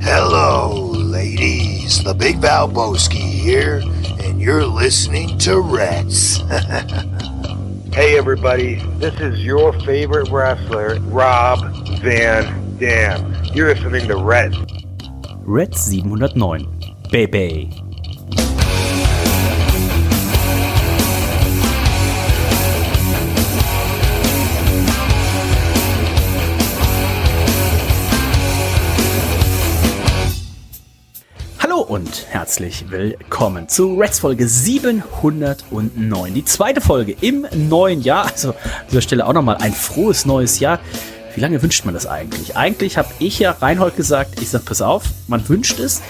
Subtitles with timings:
[0.00, 2.02] Hello, ladies.
[2.04, 3.82] The Big Valboski here,
[4.20, 6.40] and you're listening to Reds.
[7.94, 11.60] Hey everybody, this is your favorite wrestler, Rob
[12.00, 13.44] Van Dam.
[13.54, 14.52] You're listening to Red.
[15.44, 16.66] Red 709.
[17.12, 17.83] Baby.
[31.94, 36.34] Und herzlich willkommen zu Reds Folge 709.
[36.34, 38.26] Die zweite Folge im neuen Jahr.
[38.26, 38.56] Also an
[38.90, 40.80] dieser Stelle auch nochmal ein frohes neues Jahr.
[41.36, 42.56] Wie lange wünscht man das eigentlich?
[42.56, 46.02] Eigentlich habe ich ja Reinhold gesagt, ich sag, pass auf, man wünscht es.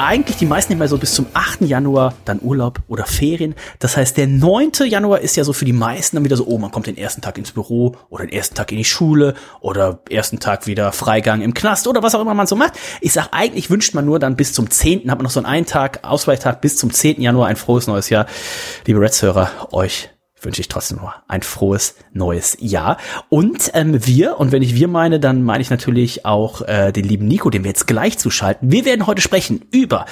[0.00, 1.62] Eigentlich die meisten immer so bis zum 8.
[1.62, 3.56] Januar dann Urlaub oder Ferien.
[3.80, 4.70] Das heißt, der 9.
[4.86, 7.20] Januar ist ja so für die meisten dann wieder so, oh, man kommt den ersten
[7.20, 11.42] Tag ins Büro oder den ersten Tag in die Schule oder ersten Tag wieder Freigang
[11.42, 12.74] im Knast oder was auch immer man so macht.
[13.00, 15.10] Ich sag, eigentlich wünscht man nur dann bis zum 10.
[15.10, 17.20] hat man noch so einen, Tag, Ausweichtag bis zum 10.
[17.20, 18.26] Januar ein frohes neues Jahr.
[18.86, 20.10] Liebe Reds-Hörer, euch
[20.42, 22.98] wünsche ich trotzdem nur ein frohes neues Jahr.
[23.28, 27.04] Und ähm, wir, und wenn ich wir meine, dann meine ich natürlich auch äh, den
[27.04, 28.70] lieben Nico, den wir jetzt gleich zuschalten.
[28.70, 30.06] Wir werden heute sprechen über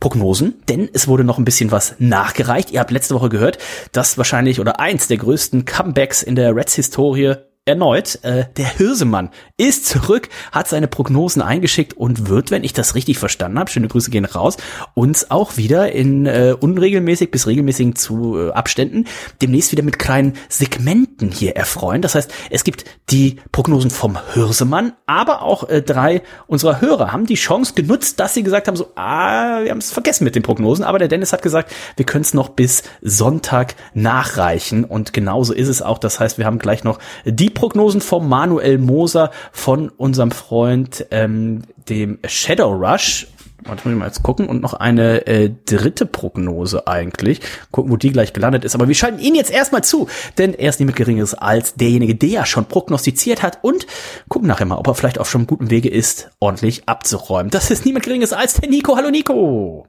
[0.00, 2.72] Prognosen, denn es wurde noch ein bisschen was nachgereicht.
[2.72, 3.58] Ihr habt letzte Woche gehört,
[3.92, 9.86] dass wahrscheinlich oder eins der größten Comebacks in der Reds-Historie erneut, äh, der Hirsemann ist
[9.86, 14.10] zurück, hat seine Prognosen eingeschickt und wird, wenn ich das richtig verstanden habe, schöne Grüße
[14.10, 14.56] gehen raus,
[14.94, 19.04] uns auch wieder in äh, unregelmäßig bis regelmäßigen zu äh, Abständen
[19.40, 22.02] demnächst wieder mit kleinen Segmenten hier erfreuen.
[22.02, 27.26] Das heißt, es gibt die Prognosen vom Hirsemann, aber auch äh, drei unserer Hörer haben
[27.26, 30.42] die Chance genutzt, dass sie gesagt haben, so, ah, wir haben es vergessen mit den
[30.42, 35.52] Prognosen, aber der Dennis hat gesagt, wir können es noch bis Sonntag nachreichen und genauso
[35.52, 35.98] ist es auch.
[35.98, 41.62] Das heißt, wir haben gleich noch die Prognosen vom Manuel Moser von unserem Freund ähm,
[41.88, 43.28] dem Shadow Rush.
[43.64, 47.40] Warte mal jetzt gucken und noch eine äh, dritte Prognose eigentlich.
[47.70, 48.74] Gucken, wo die gleich gelandet ist.
[48.74, 52.28] Aber wir schalten ihn jetzt erstmal zu, denn er ist niemand Geringeres als derjenige, der
[52.28, 53.86] ja schon prognostiziert hat und
[54.28, 57.50] gucken nachher mal, ob er vielleicht auf schon guten Wege ist, ordentlich abzuräumen.
[57.50, 58.96] Das ist niemand Geringeres als der Nico.
[58.96, 59.86] Hallo Nico.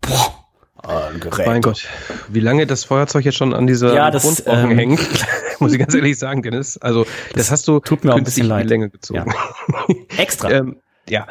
[0.00, 0.41] Boah.
[1.20, 1.46] Gerät.
[1.46, 1.86] Mein Gott,
[2.28, 5.00] wie lange das Feuerzeug jetzt schon an dieser ja, das, ähm, hängt,
[5.60, 6.76] muss ich ganz ehrlich sagen, Dennis.
[6.78, 8.68] Also das, das hast du tut mir auch ein bisschen leid.
[8.68, 9.24] Länge gezogen.
[9.26, 9.94] Ja.
[10.18, 10.50] Extra.
[10.50, 10.76] ähm,
[11.08, 11.26] ja,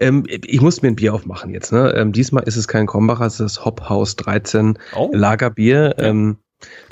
[0.00, 1.72] ähm, ich muss mir ein Bier aufmachen jetzt.
[1.72, 1.92] Ne?
[1.96, 5.10] Ähm, diesmal ist es kein Krombacher, es ist Hop House 13 oh.
[5.12, 5.94] Lagerbier.
[5.98, 6.38] Ähm,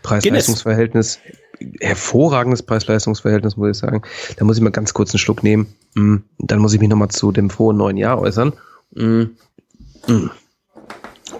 [0.02, 1.20] Preis-Leistungs-Verhältnis,
[1.80, 4.02] hervorragendes Preis-Leistungs-Verhältnis, muss ich sagen.
[4.36, 5.74] Da muss ich mal ganz kurz einen Schluck nehmen.
[5.94, 8.52] Mm, dann muss ich mich nochmal zu dem frohen neuen Jahr äußern.
[8.94, 9.22] Mm.
[10.06, 10.30] Mm.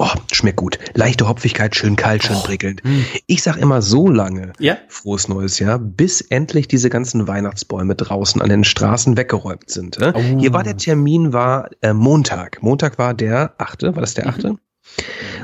[0.05, 0.81] Oh, schmeckt gut.
[0.95, 2.43] Leichte Hopfigkeit, schön kalt, schön oh.
[2.43, 2.83] prickelnd.
[2.83, 3.05] Hm.
[3.29, 4.77] Ich sag immer so lange ja?
[4.89, 10.03] frohes neues Jahr, bis endlich diese ganzen Weihnachtsbäume draußen an den Straßen weggeräumt sind.
[10.03, 10.13] Äh?
[10.13, 10.41] Oh.
[10.41, 12.65] Hier war der Termin war äh, Montag.
[12.65, 14.49] Montag war der achte, war das der achte?
[14.49, 14.59] Mhm.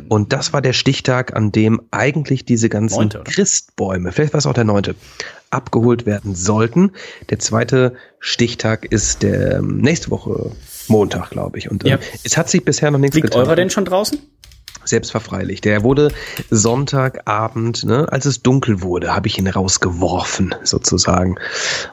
[0.09, 4.47] Und das war der Stichtag, an dem eigentlich diese ganzen Neunte, Christbäume, vielleicht war es
[4.47, 4.97] auch der neunte,
[5.51, 6.91] abgeholt werden sollten.
[7.31, 10.51] Der zweite Stichtag ist der ähm, nächste Woche
[10.89, 11.71] Montag, glaube ich.
[11.71, 11.99] Und äh, ja.
[12.25, 13.43] es hat sich bisher noch nichts Liegt getan.
[13.43, 14.19] eurer denn schon draußen?
[14.89, 15.61] Selbstverfreilich.
[15.61, 16.11] Der wurde
[16.51, 21.37] Sonntagabend, ne, als es dunkel wurde, habe ich ihn rausgeworfen, sozusagen.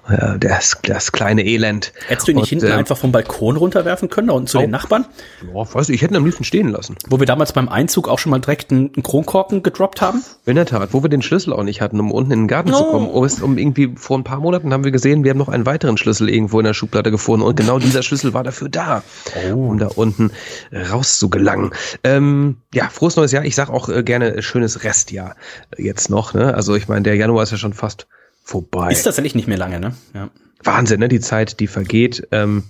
[0.07, 1.93] Äh, das, das kleine Elend.
[2.07, 4.57] Hättest du ihn nicht Und, hinten äh, einfach vom Balkon runterwerfen können, da unten zu
[4.57, 5.05] auch, den Nachbarn?
[5.53, 6.95] Ja, weiß ich, ich hätte ihn am liebsten stehen lassen.
[7.07, 10.23] Wo wir damals beim Einzug auch schon mal direkt einen, einen Kronkorken gedroppt haben?
[10.45, 12.73] In der Tat, wo wir den Schlüssel auch nicht hatten, um unten in den Garten
[12.73, 12.77] oh.
[12.77, 13.07] zu kommen.
[13.07, 15.97] Um, um irgendwie vor ein paar Monaten haben wir gesehen, wir haben noch einen weiteren
[15.97, 19.03] Schlüssel irgendwo in der Schublade gefunden und genau dieser Schlüssel war dafür da,
[19.49, 19.69] oh.
[19.69, 20.31] um da unten
[20.71, 21.71] rauszugelangen.
[22.03, 23.45] Ähm, ja, frohes neues Jahr.
[23.45, 25.35] Ich sag auch äh, gerne schönes Restjahr
[25.77, 26.33] jetzt noch.
[26.33, 26.53] Ne?
[26.53, 28.07] Also ich meine, der Januar ist ja schon fast
[28.43, 28.91] vorbei.
[28.91, 29.95] Ist tatsächlich nicht mehr lange, ne?
[30.13, 30.29] Ja.
[30.63, 31.07] Wahnsinn, ne?
[31.07, 32.27] Die Zeit, die vergeht.
[32.31, 32.65] Ähm,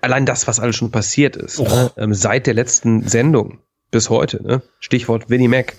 [0.00, 1.90] allein das, was alles schon passiert ist, ne?
[1.96, 3.58] ähm, seit der letzten Sendung
[3.96, 4.60] bis heute, ne?
[4.78, 5.72] Stichwort Winnie Mac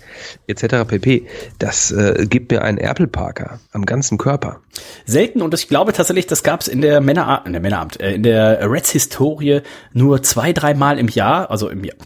[0.48, 0.84] etc.
[0.88, 1.28] pp.
[1.60, 4.60] Das äh, gibt mir einen Erpelparker am ganzen Körper.
[5.06, 8.14] Selten und ich glaube tatsächlich, das gab es in der Männer in der Männeramt, äh,
[8.14, 9.60] in der Reds Historie
[9.92, 11.96] nur zwei, dreimal im Jahr, also im Jahr.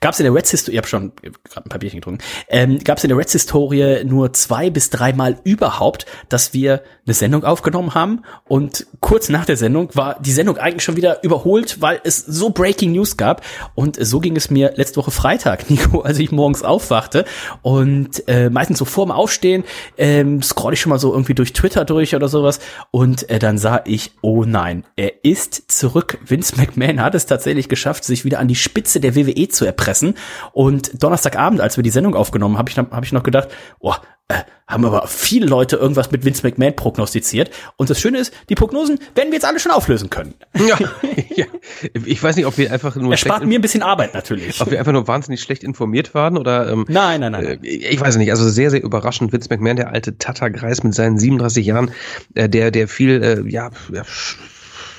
[0.00, 2.98] Gab es in der Reds Historie, ich habe schon gerade ein Papierchen getrunken, ähm, gab
[2.98, 7.94] es in der Reds Historie nur zwei bis dreimal überhaupt, dass wir eine Sendung aufgenommen
[7.94, 12.18] haben und kurz nach der Sendung war die Sendung eigentlich schon wieder überholt, weil es
[12.18, 13.42] so Breaking News gab
[13.74, 17.24] und so ging es mir letzte Woche Freitag Freitag, Nico, als ich morgens aufwachte.
[17.62, 19.64] Und äh, meistens so vorm Aufstehen
[19.96, 22.60] ähm, scroll ich schon mal so irgendwie durch Twitter durch oder sowas.
[22.90, 26.18] Und äh, dann sah ich, oh nein, er ist zurück.
[26.24, 30.14] Vince McMahon hat es tatsächlich geschafft, sich wieder an die Spitze der WWE zu erpressen.
[30.52, 33.48] Und Donnerstagabend, als wir die Sendung aufgenommen, habe ich, hab ich noch gedacht,
[33.80, 33.94] oh,
[34.28, 37.50] äh, haben aber viele Leute irgendwas mit Vince McMahon prognostiziert.
[37.76, 40.34] Und das Schöne ist, die Prognosen werden wir jetzt alle schon auflösen können.
[40.54, 40.76] Ja,
[41.36, 41.44] ja.
[42.04, 43.12] ich weiß nicht, ob wir einfach nur.
[43.12, 44.60] Er spart mir ein bisschen Arbeit natürlich.
[44.60, 46.68] Ob wir einfach nur wahnsinnig schlecht informiert waren oder.
[46.68, 47.62] Ähm, nein, nein, nein.
[47.62, 48.30] Äh, ich weiß nicht.
[48.30, 49.32] Also sehr, sehr überraschend.
[49.32, 51.92] Vince McMahon, der alte Tata-Greis mit seinen 37 Jahren,
[52.34, 54.02] äh, der, der viel, äh, ja, ja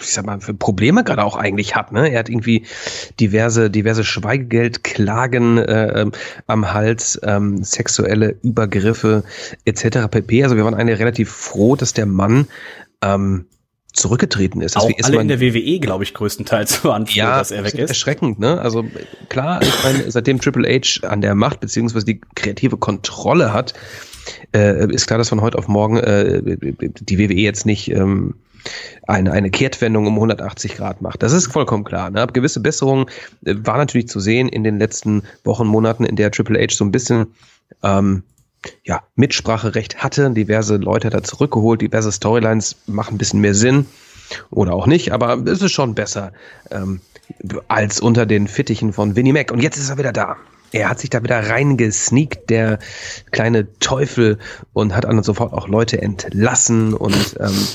[0.02, 1.92] ich sag mal, für Probleme gerade auch eigentlich hat.
[1.92, 2.10] Ne?
[2.10, 2.66] Er hat irgendwie
[3.20, 6.12] diverse, diverse Schweigegeldklagen äh, ähm,
[6.48, 9.24] am Hals, ähm, sexuelle Übergriffe
[9.66, 10.08] etc.
[10.10, 10.44] pp.
[10.44, 12.48] Also wir waren eigentlich relativ froh, dass der Mann
[13.02, 13.46] ähm,
[13.98, 14.78] zurückgetreten ist.
[14.78, 17.90] Auch alle in der WWE, glaube ich, größtenteils waren froh, ja, dass er weg ist.
[17.90, 18.62] Erschreckend, ne?
[18.62, 18.86] Also
[19.30, 23.74] klar, ich meine, seitdem Triple H an der Macht beziehungsweise die kreative Kontrolle hat,
[24.56, 28.36] äh, ist klar, dass von heute auf morgen äh, die WWE jetzt nicht ähm,
[29.08, 31.24] eine, eine Kehrtwendung um 180 Grad macht.
[31.24, 32.10] Das ist vollkommen klar.
[32.10, 32.28] Ne?
[32.28, 33.10] Gewisse Besserung
[33.46, 36.86] äh, war natürlich zu sehen in den letzten Wochen, Monaten, in der Triple H so
[36.86, 37.28] ein bisschen
[37.84, 38.24] ähm,
[38.84, 40.30] ja, Mitspracherecht hatte.
[40.32, 43.86] Diverse Leute er zurückgeholt, diverse Storylines machen ein bisschen mehr Sinn
[44.50, 46.34] oder auch nicht, aber es ist schon besser
[46.72, 47.02] ähm,
[47.68, 49.52] als unter den Fittichen von Winnie Mac.
[49.52, 50.38] Und jetzt ist er wieder da.
[50.74, 52.80] Er hat sich da wieder reingesneakt, der
[53.32, 54.38] kleine Teufel,
[54.74, 57.68] und hat dann sofort auch Leute entlassen und ähm,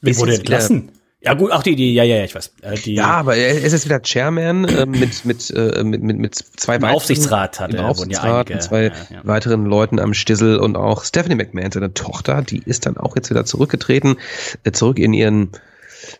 [0.00, 0.92] Wer wurde entlassen?
[1.22, 2.52] Ja gut, auch die, die, ja, ja, ich weiß.
[2.62, 6.18] Äh, die, ja, aber er ist jetzt wieder Chairman äh, mit, mit, äh, mit, mit,
[6.18, 6.94] mit zwei weiteren.
[6.94, 7.88] Aufsichtsrat hat er.
[7.88, 9.20] Aufsichtsrat, ja zwei ja, ja.
[9.24, 13.30] weiteren Leuten am Stissel und auch Stephanie McMahon, seine Tochter, die ist dann auch jetzt
[13.30, 14.18] wieder zurückgetreten,
[14.62, 15.50] äh, zurück in ihren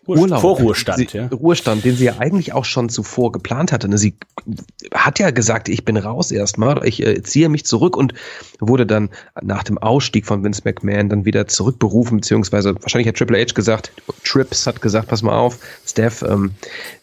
[0.05, 1.27] Urlaub, Vorruhestand, sie, ja.
[1.27, 3.87] Ruhestand, den sie ja eigentlich auch schon zuvor geplant hatte.
[3.87, 3.97] Ne?
[3.97, 4.15] Sie
[4.93, 8.13] hat ja gesagt, ich bin raus erstmal, ich äh, ziehe mich zurück und
[8.59, 9.09] wurde dann
[9.41, 13.91] nach dem Ausstieg von Vince McMahon dann wieder zurückberufen, beziehungsweise wahrscheinlich hat Triple H gesagt,
[14.23, 16.51] Trips hat gesagt, pass mal auf, Steph, ähm,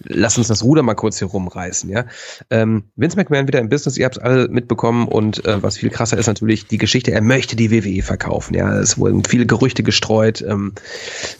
[0.03, 2.05] lass uns das Ruder mal kurz hier rumreißen, ja.
[2.51, 5.91] Ähm, Vince McMahon wieder im Business, ihr habt es alle mitbekommen und äh, was viel
[5.91, 8.77] krasser ist natürlich die Geschichte, er möchte die WWE verkaufen, ja.
[8.79, 10.73] Es wurden viele Gerüchte gestreut, ähm,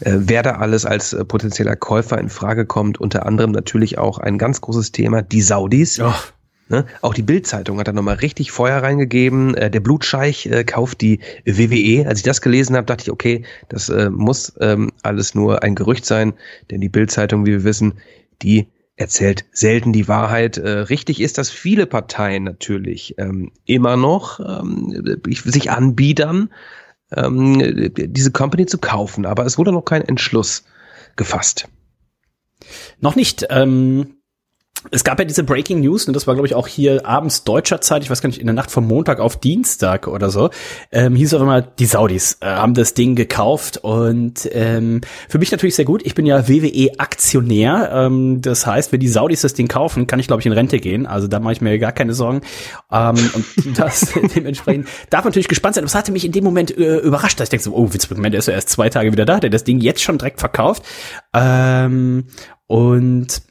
[0.01, 2.99] äh, wer da alles als äh, potenzieller Käufer in Frage kommt.
[2.99, 5.99] Unter anderem natürlich auch ein ganz großes Thema, die Saudis.
[5.99, 6.13] Oh.
[6.67, 6.85] Ne?
[7.01, 9.53] Auch die Bildzeitung hat da nochmal richtig Feuer reingegeben.
[9.55, 12.07] Äh, der Blutscheich äh, kauft die WWE.
[12.07, 15.75] Als ich das gelesen habe, dachte ich, okay, das äh, muss ähm, alles nur ein
[15.75, 16.33] Gerücht sein,
[16.71, 17.93] denn die Bildzeitung, wie wir wissen,
[18.41, 20.57] die erzählt selten die Wahrheit.
[20.57, 26.49] Äh, richtig ist, dass viele Parteien natürlich ähm, immer noch ähm, sich anbiedern,
[27.15, 29.27] ähm, diese Company zu kaufen.
[29.27, 30.63] Aber es wurde noch kein Entschluss
[31.15, 31.67] gefasst.
[32.99, 33.45] Noch nicht.
[33.49, 34.14] Ähm,
[34.91, 37.81] es gab ja diese Breaking News, und das war, glaube ich, auch hier abends deutscher
[37.81, 40.49] Zeit, ich weiß gar nicht, in der Nacht vom Montag auf Dienstag oder so,
[40.91, 45.51] ähm, hieß auch immer, die Saudis äh, haben das Ding gekauft und ähm, für mich
[45.51, 46.05] natürlich sehr gut.
[46.05, 50.27] Ich bin ja WWE-Aktionär, ähm, das heißt, wenn die Saudis das Ding kaufen, kann ich,
[50.27, 52.41] glaube ich, in Rente gehen, also da mache ich mir gar keine Sorgen
[52.91, 53.45] ähm, und
[53.77, 55.83] das dementsprechend darf man natürlich gespannt sein.
[55.83, 58.31] Das hatte mich in dem Moment äh, überrascht, dass ich denke so, oh, Vince McMahon,
[58.31, 60.83] der ist ja erst zwei Tage wieder da, der das Ding jetzt schon direkt verkauft
[61.33, 62.25] ähm,
[62.67, 63.41] und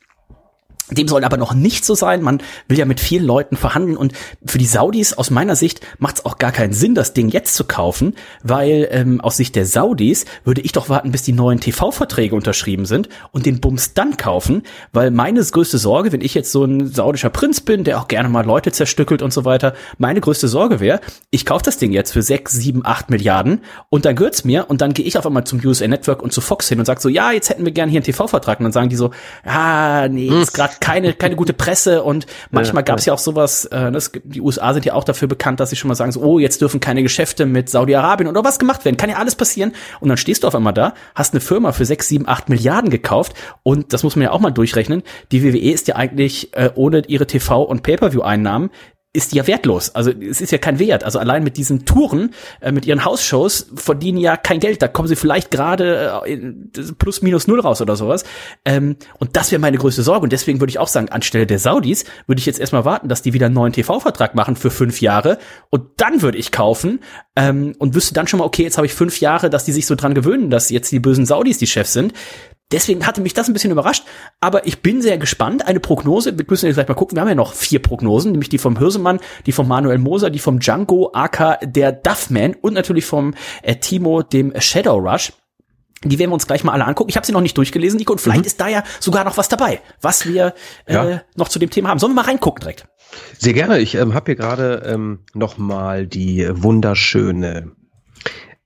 [0.90, 2.22] dem soll aber noch nicht so sein.
[2.22, 3.96] Man will ja mit vielen Leuten verhandeln.
[3.96, 4.12] Und
[4.44, 7.54] für die Saudis aus meiner Sicht macht es auch gar keinen Sinn, das Ding jetzt
[7.54, 11.60] zu kaufen, weil ähm, aus Sicht der Saudis würde ich doch warten, bis die neuen
[11.60, 16.52] TV-Verträge unterschrieben sind und den Bums dann kaufen, weil meine größte Sorge, wenn ich jetzt
[16.52, 20.20] so ein saudischer Prinz bin, der auch gerne mal Leute zerstückelt und so weiter, meine
[20.20, 21.00] größte Sorge wäre,
[21.30, 24.80] ich kaufe das Ding jetzt für sechs, sieben, acht Milliarden und dann gehört's mir und
[24.80, 27.08] dann gehe ich auf einmal zum USA Network und zu Fox hin und sag so,
[27.08, 29.10] ja, jetzt hätten wir gerne hier einen TV-Vertrag und dann sagen die so,
[29.44, 33.10] ah, nee, ist gerade keine, keine gute Presse und manchmal ja, gab es ja.
[33.10, 35.88] ja auch sowas, äh, das, die USA sind ja auch dafür bekannt, dass sie schon
[35.88, 39.10] mal sagen, so, oh, jetzt dürfen keine Geschäfte mit Saudi-Arabien oder was gemacht werden, kann
[39.10, 42.08] ja alles passieren und dann stehst du auf einmal da, hast eine Firma für sechs,
[42.08, 45.02] sieben, acht Milliarden gekauft und das muss man ja auch mal durchrechnen,
[45.32, 48.70] die WWE ist ja eigentlich äh, ohne ihre TV- und Pay-Per-View-Einnahmen
[49.14, 49.94] ist ja wertlos.
[49.94, 51.04] Also es ist ja kein Wert.
[51.04, 54.82] Also allein mit diesen Touren, äh, mit ihren Hausshows verdienen ja kein Geld.
[54.82, 56.36] Da kommen sie vielleicht gerade äh,
[56.98, 58.24] plus minus null raus oder sowas.
[58.64, 60.24] Ähm, und das wäre meine größte Sorge.
[60.24, 63.22] Und deswegen würde ich auch sagen, anstelle der Saudis würde ich jetzt erstmal warten, dass
[63.22, 65.38] die wieder einen neuen TV-Vertrag machen für fünf Jahre.
[65.70, 66.98] Und dann würde ich kaufen
[67.36, 69.86] ähm, und wüsste dann schon mal, okay, jetzt habe ich fünf Jahre, dass die sich
[69.86, 72.14] so dran gewöhnen, dass jetzt die bösen Saudis die Chefs sind.
[72.72, 74.04] Deswegen hatte mich das ein bisschen überrascht,
[74.40, 75.66] aber ich bin sehr gespannt.
[75.66, 78.48] Eine Prognose, wir müssen jetzt gleich mal gucken, wir haben ja noch vier Prognosen, nämlich
[78.48, 83.04] die vom Hirsemann, die vom Manuel Moser, die vom Django, aka der Duffman und natürlich
[83.04, 85.32] vom äh, Timo, dem Shadow Rush.
[86.04, 87.10] Die werden wir uns gleich mal alle angucken.
[87.10, 88.46] Ich habe sie noch nicht durchgelesen, Nico, und vielleicht mhm.
[88.46, 90.54] ist da ja sogar noch was dabei, was wir
[90.86, 91.22] äh, ja.
[91.36, 91.98] noch zu dem Thema haben.
[91.98, 92.86] Sollen wir mal reingucken direkt?
[93.38, 93.78] Sehr gerne.
[93.78, 97.72] Ich ähm, habe hier gerade ähm, noch mal die wunderschöne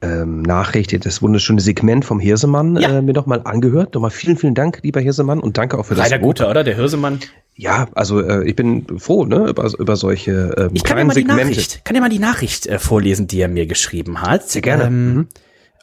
[0.01, 2.99] ähm, Nachricht, das wunderschöne Segment vom Hirsemann ja.
[2.99, 3.95] äh, mir doch mal angehört.
[3.95, 6.63] Nochmal vielen, vielen Dank, lieber Hirsemann, und danke auch für das Leider guter, oder?
[6.63, 7.19] Der Hirsemann.
[7.55, 11.05] Ja, also äh, ich bin froh, ne, über, über solche ähm, ich kann kleinen ja
[11.05, 11.51] mal die Segmente.
[11.51, 14.49] Nachricht, kann ja mal die Nachricht äh, vorlesen, die er mir geschrieben hat.
[14.49, 14.85] Sehr gerne.
[14.85, 15.29] Ähm, mhm.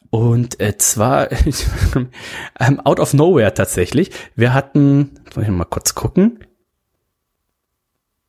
[0.10, 1.29] Und äh, zwar
[2.60, 4.12] ähm, out of nowhere tatsächlich.
[4.36, 6.39] Wir hatten, muss ich mal kurz gucken.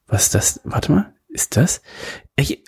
[0.08, 0.60] Was ist das?
[0.64, 1.82] Warte mal, ist das?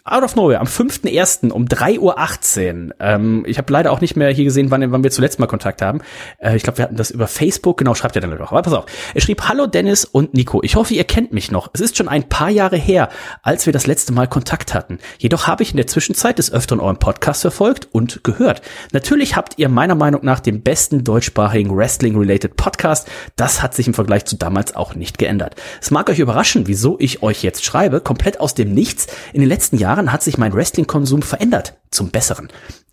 [0.05, 1.51] Out of nowhere, am 5.1.
[1.51, 2.95] um 3.18 Uhr.
[3.01, 5.83] Ähm, ich habe leider auch nicht mehr hier gesehen, wann, wann wir zuletzt mal Kontakt
[5.83, 6.01] haben.
[6.39, 7.77] Äh, ich glaube, wir hatten das über Facebook.
[7.77, 8.51] Genau, schreibt er dann noch.
[8.51, 8.87] Aber pass auf.
[9.13, 10.63] Er schrieb, Hallo Dennis und Nico.
[10.63, 11.69] Ich hoffe, ihr kennt mich noch.
[11.75, 13.11] Es ist schon ein paar Jahre her,
[13.43, 15.01] als wir das letzte Mal Kontakt hatten.
[15.19, 18.63] Jedoch habe ich in der Zwischenzeit des Öfteren euren Podcast verfolgt und gehört.
[18.93, 23.07] Natürlich habt ihr meiner Meinung nach den besten deutschsprachigen Wrestling-related Podcast.
[23.37, 25.57] Das hat sich im Vergleich zu damals auch nicht geändert.
[25.83, 28.01] Es mag euch überraschen, wieso ich euch jetzt schreibe.
[28.01, 29.09] Komplett aus dem Nichts.
[29.35, 31.75] In den letzten Jahren hat sich mein Wrestling-Konsum verändert.
[31.91, 32.49] Zum Besseren.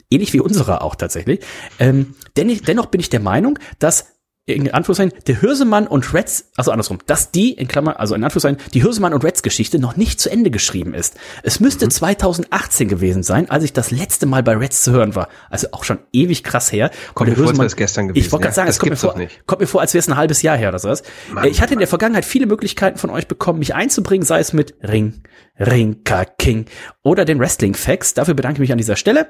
[0.09, 1.41] Ähnlich wie unserer auch tatsächlich.
[1.79, 4.14] Ähm, dennoch bin ich der Meinung, dass
[4.47, 8.59] in Anführungszeichen, der Hirsemann und Reds, also andersrum, dass die, in Klammer, also in Anführungszeichen,
[8.73, 11.15] die Hirsemann und Reds Geschichte noch nicht zu Ende geschrieben ist.
[11.41, 11.91] Es müsste mhm.
[11.91, 15.29] 2018 gewesen sein, als ich das letzte Mal bei Reds zu hören war.
[15.49, 16.91] Also auch schon ewig krass her.
[17.15, 18.23] Kommt mir vor, als wäre es gestern gewesen.
[18.23, 19.15] Ich wollte gerade sagen, es kommt mir, vor,
[19.47, 21.01] kommt mir vor, als wäre es ein halbes Jahr her oder sowas.
[21.31, 24.53] Mann, ich hatte in der Vergangenheit viele Möglichkeiten von euch bekommen, mich einzubringen, sei es
[24.53, 25.23] mit Ring,
[25.59, 26.65] Ringka King
[27.03, 28.13] oder den Wrestling Facts.
[28.13, 29.27] Dafür bedanke ich mich an dieser Stelle.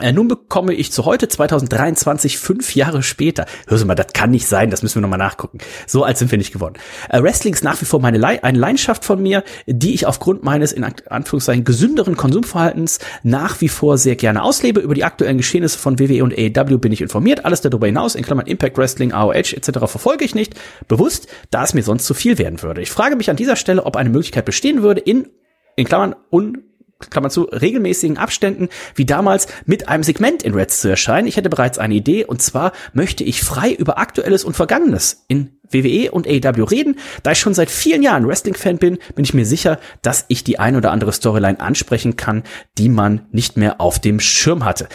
[0.00, 3.46] Äh, nun bekomme ich zu heute, 2023, fünf Jahre später.
[3.68, 5.58] Hör mal, das kann nicht sein, das müssen wir nochmal nachgucken.
[5.86, 6.74] So alt sind wir nicht geworden.
[7.08, 10.42] Äh, Wrestling ist nach wie vor meine Le eine Leidenschaft von mir, die ich aufgrund
[10.42, 14.80] meines in Anführungszeichen gesünderen Konsumverhaltens nach wie vor sehr gerne auslebe.
[14.80, 17.44] Über die aktuellen Geschehnisse von WWE und AEW bin ich informiert.
[17.44, 19.78] Alles darüber hinaus, in Klammern Impact Wrestling, AOH etc.
[19.86, 20.54] verfolge ich nicht.
[20.88, 22.82] Bewusst, da es mir sonst zu viel werden würde.
[22.82, 25.28] Ich frage mich an dieser Stelle, ob eine Möglichkeit bestehen würde, in
[25.76, 26.62] in Klammern un
[27.10, 31.26] Klammer zu, regelmäßigen Abständen wie damals mit einem Segment in Reds zu erscheinen.
[31.26, 35.58] Ich hätte bereits eine Idee und zwar möchte ich frei über Aktuelles und Vergangenes in
[35.74, 36.96] WWE und AEW reden.
[37.22, 40.58] Da ich schon seit vielen Jahren Wrestling-Fan bin, bin ich mir sicher, dass ich die
[40.58, 42.44] ein oder andere Storyline ansprechen kann,
[42.78, 44.88] die man nicht mehr auf dem Schirm hatte.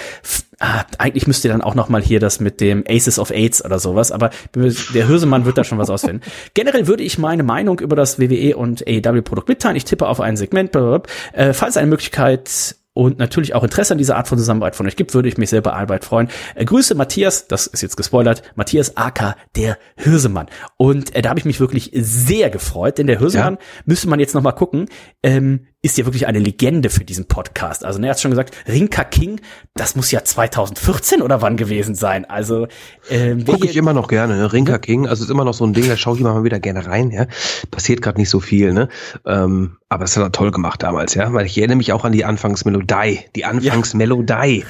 [0.62, 3.80] Ah, eigentlich müsste dann auch noch mal hier das mit dem Aces of AIDS oder
[3.80, 6.22] sowas, aber der Hülsemann wird da schon was ausfinden.
[6.54, 9.78] Generell würde ich meine Meinung über das WWE und AEW Produkt mitteilen.
[9.78, 10.76] Ich tippe auf ein Segment.
[10.76, 14.98] Äh, falls eine Möglichkeit und natürlich auch Interesse an dieser Art von Zusammenarbeit von euch
[14.98, 16.28] gibt, würde ich mich sehr bei Arbeit freuen.
[16.56, 20.48] Äh, Grüße Matthias, das ist jetzt gespoilert, Matthias AK, der Hirsemann.
[20.76, 23.60] Und äh, da habe ich mich wirklich sehr gefreut, denn der Hirsemann, ja.
[23.86, 24.90] müsste man jetzt noch mal gucken,
[25.24, 27.86] ähm, ist ja wirklich eine Legende für diesen Podcast.
[27.86, 29.40] Also, ne, er hat schon gesagt, Rinka King,
[29.76, 32.26] das muss ja 2014 oder wann gewesen sein.
[32.26, 32.68] Also,
[33.10, 34.52] ähm, gucke ich immer noch gerne, ne?
[34.52, 34.78] Rinka ja.
[34.78, 36.86] King, also ist immer noch so ein Ding, da schaue ich immer mal wieder gerne
[36.86, 37.28] rein, ja.
[37.72, 38.90] Passiert gerade nicht so viel, ne?
[39.26, 42.12] Ähm, aber es hat er toll gemacht damals, ja, weil ich erinnere mich auch an
[42.12, 44.64] die Anfangsmelodie, die Anfangsmelodie,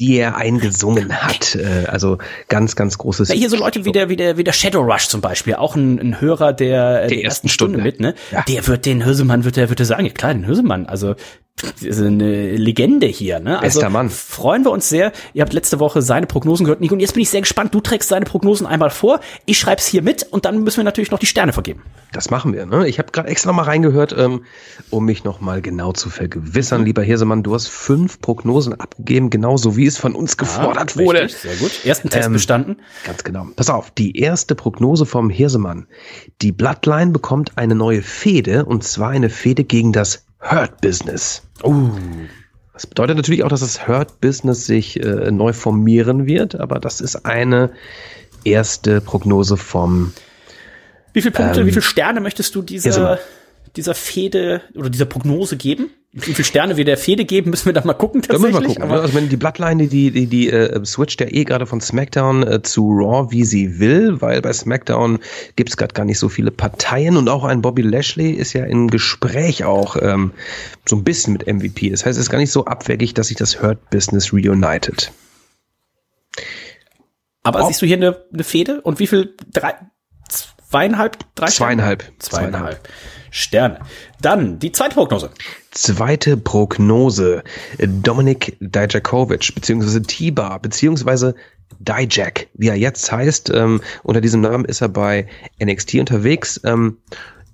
[0.00, 1.54] die er eingesungen hat.
[1.54, 2.18] Äh, also
[2.48, 3.28] ganz, ganz großes.
[3.28, 5.76] Ja, hier so Leute wie der, wie der, wie der Shadow Rush zum Beispiel, auch
[5.76, 8.14] ein, ein Hörer der, der, der ersten Stunde, Stunde mit, ne?
[8.32, 8.42] Ja.
[8.48, 11.14] Der wird den Hirsemann, wird der, wird der sagen, ja klar, den Hirsemann, also
[11.80, 13.60] ist eine Legende hier, ne?
[13.60, 14.10] Also Bester Mann.
[14.10, 15.12] freuen wir uns sehr.
[15.34, 17.72] Ihr habt letzte Woche seine Prognosen gehört, Nico, und jetzt bin ich sehr gespannt.
[17.72, 19.20] Du trägst seine Prognosen einmal vor.
[19.46, 21.82] Ich schreib's hier mit und dann müssen wir natürlich noch die Sterne vergeben.
[22.12, 22.88] Das machen wir, ne?
[22.88, 24.44] Ich habe gerade extra noch mal reingehört, ähm,
[24.90, 26.84] um mich noch mal genau zu vergewissern.
[26.84, 31.22] Lieber Hirsemann, du hast fünf Prognosen abgegeben, genauso wie es von uns gefordert ja, wurde.
[31.22, 31.84] Richtig, sehr gut.
[31.84, 32.76] Ersten Test ähm, bestanden.
[33.04, 33.46] Ganz genau.
[33.54, 35.86] Pass auf, die erste Prognose vom Hirsemann.
[36.42, 41.42] Die Bloodline bekommt eine neue Fehde und zwar eine Fehde gegen das Hurt Business.
[41.62, 41.90] Uh.
[42.72, 47.00] Das bedeutet natürlich auch, dass das Hurt Business sich äh, neu formieren wird, aber das
[47.00, 47.70] ist eine
[48.44, 50.12] erste Prognose vom.
[51.12, 53.18] Wie viele Punkte, ähm, wie viele Sterne möchtest du dieser,
[53.76, 55.90] dieser Fehde oder dieser Prognose geben?
[56.16, 58.52] Wie viele Sterne wir der Fehde geben, müssen wir da mal gucken tatsächlich.
[58.52, 58.90] Da müssen wir gucken.
[58.90, 62.46] Aber also wenn die Bloodline, die, die, die äh, switcht ja eh gerade von SmackDown
[62.46, 65.18] äh, zu Raw, wie sie will, weil bei SmackDown
[65.56, 68.86] gibt's gerade gar nicht so viele Parteien und auch ein Bobby Lashley ist ja in
[68.86, 70.30] Gespräch auch ähm,
[70.86, 71.90] so ein bisschen mit MVP.
[71.90, 75.10] Das heißt, es ist gar nicht so abwegig, dass sich das Hurt Business reunited.
[77.42, 77.66] Aber oh.
[77.66, 78.80] siehst du hier eine, eine Fehde?
[78.82, 79.34] Und wie viel?
[79.52, 79.74] Drei,
[80.28, 81.18] zweieinhalb?
[81.34, 82.04] Drei zweieinhalb.
[82.20, 82.20] Zweieinhalb.
[82.20, 82.88] zweieinhalb.
[83.34, 83.80] Sterne.
[84.20, 85.28] Dann die zweite Prognose.
[85.72, 87.42] Zweite Prognose.
[87.80, 91.34] Dominik Dijakovic, beziehungsweise T-Bar, beziehungsweise
[91.80, 93.50] Dijak, wie er jetzt heißt.
[93.50, 95.26] Ähm, unter diesem Namen ist er bei
[95.60, 96.60] NXT unterwegs.
[96.62, 96.98] Ähm,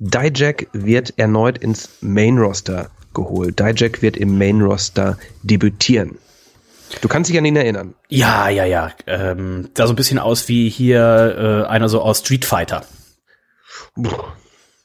[0.00, 3.58] Dijak wird erneut ins Main Roster geholt.
[3.58, 6.18] Dijak wird im Main Roster debütieren.
[7.00, 7.94] Du kannst dich an ihn erinnern.
[8.10, 8.90] Ja, ja, ja.
[9.06, 12.84] Ähm, sah so ein bisschen aus wie hier äh, einer so aus Street Fighter.
[13.94, 14.10] Puh.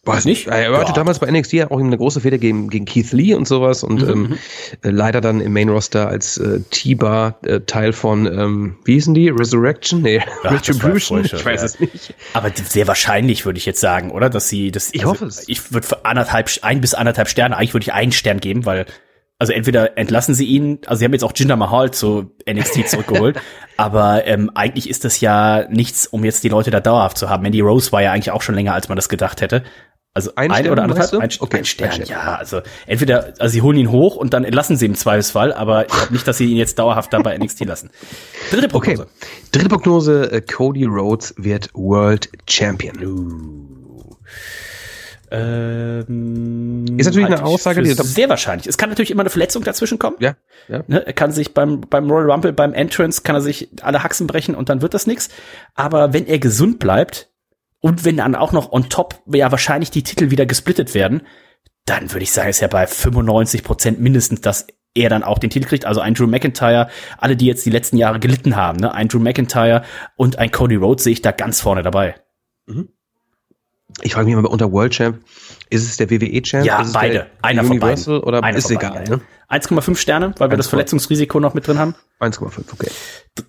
[0.05, 0.47] Weiß nicht.
[0.47, 0.93] Er hatte ja.
[0.93, 4.09] damals bei NXT auch eine große Feder gegen, gegen Keith Lee und sowas und mhm.
[4.09, 4.37] ähm, mhm.
[4.83, 9.15] äh, leider dann im Main Roster als äh, T-Bar äh, Teil von, ähm, wie hießen
[9.15, 9.29] die?
[9.29, 10.01] Resurrection?
[10.01, 11.25] Nee, Ach, Retribution.
[11.25, 11.65] Ich weiß ja.
[11.65, 12.13] es nicht.
[12.33, 14.29] Aber sehr wahrscheinlich würde ich jetzt sagen, oder?
[14.29, 14.93] Dass sie das.
[14.93, 15.47] Ich also, hoffe es.
[15.47, 18.85] Ich würde für anderthalb, ein bis anderthalb Sterne, eigentlich würde ich einen Stern geben, weil
[19.37, 23.37] also entweder entlassen sie ihn, also sie haben jetzt auch Jinder Mahal zu NXT zurückgeholt,
[23.77, 27.43] aber ähm, eigentlich ist das ja nichts, um jetzt die Leute da dauerhaft zu haben.
[27.43, 29.63] Mandy Rose war ja eigentlich auch schon länger, als man das gedacht hätte.
[30.17, 31.21] Also ein, ein Stern, oder anderthalb?
[31.21, 32.35] Ein, okay, ein, Stern, ein Stern, ja.
[32.35, 35.91] Also entweder, also sie holen ihn hoch und dann entlassen sie im Zweifelsfall, aber ich
[35.91, 37.89] glaube nicht, dass sie ihn jetzt dauerhaft da bei NXT lassen.
[38.49, 39.01] Dritte Prognose.
[39.01, 39.11] Okay.
[39.51, 43.05] Dritte Prognose, äh, Cody Rhodes wird World Champion.
[43.05, 44.15] Uh.
[45.31, 48.67] Ähm, ist natürlich eine Aussage, die sehr wahrscheinlich.
[48.67, 50.15] Es kann natürlich immer eine Verletzung dazwischen kommen.
[50.19, 50.35] Ja.
[50.69, 50.83] ja.
[50.87, 54.27] Ne, er kann sich beim beim Royal Rumble, beim Entrance kann er sich alle Haxen
[54.27, 55.27] brechen und dann wird das nichts.
[55.73, 57.31] Aber wenn er gesund bleibt
[57.85, 61.21] und wenn dann auch noch on top ja wahrscheinlich die Titel wieder gesplittet werden,
[61.85, 64.65] dann würde ich sagen, ist ja bei 95 Prozent mindestens, dass
[64.95, 65.85] er dann auch den Titel kriegt.
[65.85, 66.89] Also ein Drew McIntyre,
[67.19, 69.83] alle, die jetzt die letzten Jahre gelitten haben, ne, ein Drew McIntyre
[70.15, 72.15] und ein Cody Rhodes sehe ich da ganz vorne dabei.
[72.65, 72.89] Mhm.
[74.01, 75.19] Ich frage mich mal unter World Champ,
[75.69, 76.65] ist es der WWE Champ?
[76.65, 77.27] Ja, beide.
[77.43, 78.27] Einer Universal von beiden.
[78.27, 79.03] oder Einer ist egal?
[79.03, 79.21] Ne?
[79.47, 81.93] 1,5 Sterne, weil wir das Verletzungsrisiko noch mit drin haben.
[82.19, 82.89] 1,5, okay.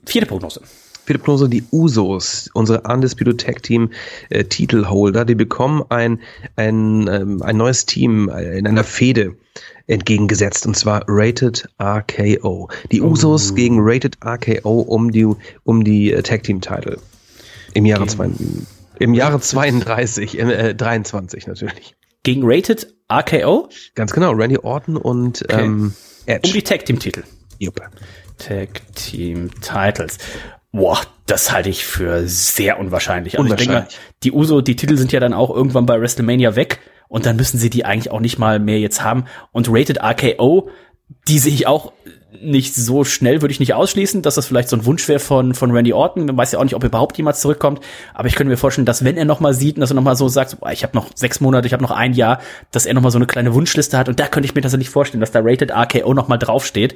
[0.05, 0.61] Vierte Prognose.
[1.07, 3.91] Vierte Prognose, die Usos, unsere Undisputed Tag Team
[4.29, 6.21] äh, Titelholder, die bekommen ein,
[6.57, 9.37] ein, ähm, ein neues Team äh, in einer Fehde
[9.87, 12.69] entgegengesetzt und zwar Rated RKO.
[12.91, 13.55] Die Usos oh.
[13.55, 15.29] gegen Rated RKO um die,
[15.63, 16.99] um die äh, Tag Team Title.
[17.75, 18.67] Im Jahre 20.
[18.99, 21.95] Im Jahre 32, äh, 23 natürlich.
[22.25, 23.69] Gegen Rated RKO?
[23.95, 25.65] Ganz genau, Randy Orton und okay.
[25.65, 25.95] ähm,
[26.27, 26.49] Edge.
[26.49, 27.23] Um die Tag Team Titel.
[27.59, 27.81] Jupp.
[28.39, 30.19] Tag Team Titles.
[30.73, 33.39] Boah, das halte ich für sehr unwahrscheinlich.
[33.39, 33.89] Also unwahrscheinlich.
[33.89, 37.27] ich denke die Uso, die Titel sind ja dann auch irgendwann bei WrestleMania weg und
[37.27, 39.25] dann müssen sie die eigentlich auch nicht mal mehr jetzt haben.
[39.53, 40.69] Und Rated RKO,
[41.29, 41.93] die sehe ich auch
[42.43, 45.55] nicht so schnell, würde ich nicht ausschließen, dass das vielleicht so ein Wunsch wäre von,
[45.55, 46.27] von Randy Orton.
[46.27, 47.81] Man weiß ja auch nicht, ob er überhaupt jemals zurückkommt.
[48.15, 50.03] Aber ich könnte mir vorstellen, dass wenn er noch mal sieht und dass er noch
[50.03, 52.87] mal so sagt, boah, ich habe noch sechs Monate, ich habe noch ein Jahr, dass
[52.87, 54.09] er noch mal so eine kleine Wunschliste hat.
[54.09, 56.95] Und da könnte ich mir tatsächlich vorstellen, dass da Rated RKO noch mal draufsteht.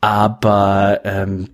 [0.00, 1.48] Aber ähm,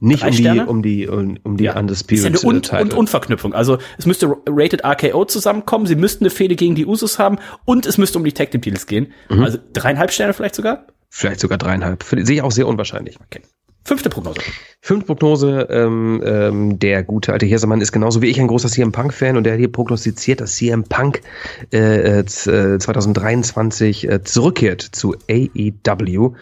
[0.00, 1.78] nicht um die, um die, um, um die ja.
[1.78, 3.54] Undisputed ist ja eine und, und Unverknüpfung.
[3.54, 7.86] Also es müsste Rated RKO zusammenkommen, sie müssten eine Fehde gegen die Usos haben und
[7.86, 9.12] es müsste um die Tag Team Titles gehen.
[9.30, 9.42] Mhm.
[9.42, 10.86] Also dreieinhalb Sterne vielleicht sogar?
[11.08, 12.02] Vielleicht sogar dreieinhalb.
[12.02, 13.18] Sehe ich auch sehr unwahrscheinlich.
[13.26, 13.42] Okay.
[13.84, 14.40] Fünfte Prognose.
[14.80, 18.92] Fünfte Prognose, ähm, ähm, der gute alte Hirsemann ist genauso wie ich ein großer CM
[18.92, 21.22] Punk-Fan und der hier prognostiziert, dass CM Punk
[21.70, 26.34] äh, 2023 äh, äh, zurückkehrt zu AEW,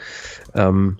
[0.55, 0.99] ähm,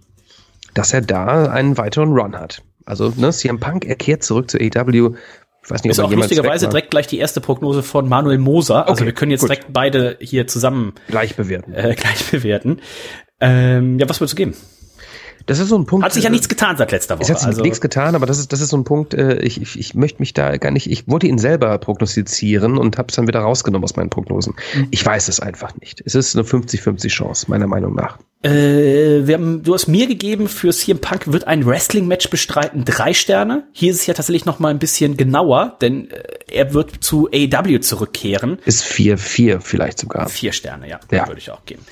[0.75, 2.63] dass er da einen weiteren Run hat.
[2.87, 5.15] Also ne, CM Punk, er kehrt zurück zu AEW.
[5.63, 8.89] Ich weiß nicht, ist auch lustigerweise direkt gleich die erste Prognose von Manuel Moser.
[8.89, 9.51] Also okay, wir können jetzt gut.
[9.51, 11.75] direkt beide hier zusammen gleich bewerten.
[11.75, 12.81] Äh, gleich bewerten.
[13.41, 14.55] Ähm, ja, was würdest du geben?
[15.47, 16.05] Das ist so ein Punkt.
[16.05, 17.25] Hat sich ja äh, nichts getan seit letzter Woche.
[17.25, 17.63] Es hat sich also.
[17.63, 20.21] nichts getan, aber das ist, das ist so ein Punkt, äh, ich, ich, ich möchte
[20.21, 23.85] mich da gar nicht, ich wollte ihn selber prognostizieren und habe es dann wieder rausgenommen
[23.85, 24.55] aus meinen Prognosen.
[24.75, 24.89] Mhm.
[24.91, 26.03] Ich weiß es einfach nicht.
[26.05, 28.19] Es ist eine 50-50 Chance, meiner Meinung nach.
[28.43, 33.13] Äh, wir haben, du hast mir gegeben, für CM Punk wird ein Wrestling-Match bestreiten, drei
[33.13, 33.65] Sterne.
[33.73, 37.29] Hier ist es ja tatsächlich noch mal ein bisschen genauer, denn äh, er wird zu
[37.33, 38.59] AEW zurückkehren.
[38.65, 40.29] Ist vier, vier vielleicht sogar.
[40.29, 41.27] Vier Sterne, ja, ja.
[41.29, 41.83] würde ich auch geben.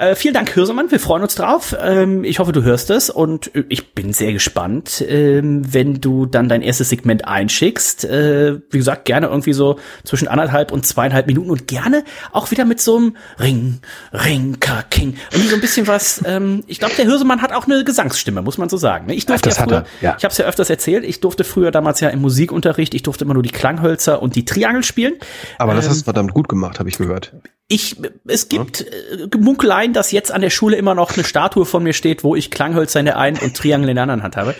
[0.00, 0.90] Äh, vielen Dank, Hürsemann.
[0.90, 1.76] Wir freuen uns drauf.
[1.78, 6.24] Ähm, ich hoffe, du hörst es und äh, ich bin sehr gespannt, ähm, wenn du
[6.24, 8.06] dann dein erstes Segment einschickst.
[8.06, 12.64] Äh, wie gesagt, gerne irgendwie so zwischen anderthalb und zweieinhalb Minuten und gerne auch wieder
[12.64, 13.80] mit so einem Ring,
[14.14, 14.56] Ring,
[14.88, 15.18] King.
[15.32, 16.22] Irgendwie so ein bisschen was.
[16.24, 19.04] Ähm, ich glaube, der Hürsemann hat auch eine Gesangsstimme, muss man so sagen.
[19.04, 19.14] Ne?
[19.14, 20.14] Ich durfte Ach, ja früher, ja.
[20.16, 23.26] ich habe es ja öfters erzählt, ich durfte früher damals ja im Musikunterricht, ich durfte
[23.26, 25.16] immer nur die Klanghölzer und die Triangel spielen.
[25.58, 27.34] Aber das hast du verdammt gut gemacht, habe ich gehört
[27.72, 31.84] ich, es gibt äh, Munkeleien, dass jetzt an der Schule immer noch eine Statue von
[31.84, 34.56] mir steht, wo ich Klanghölzer in der einen und Triangel in der anderen Hand habe.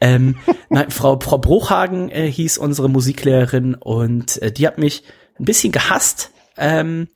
[0.00, 0.36] Ähm,
[0.70, 5.04] nein, Frau, Frau Bruchhagen äh, hieß unsere Musiklehrerin und äh, die hat mich
[5.38, 7.08] ein bisschen gehasst, ähm,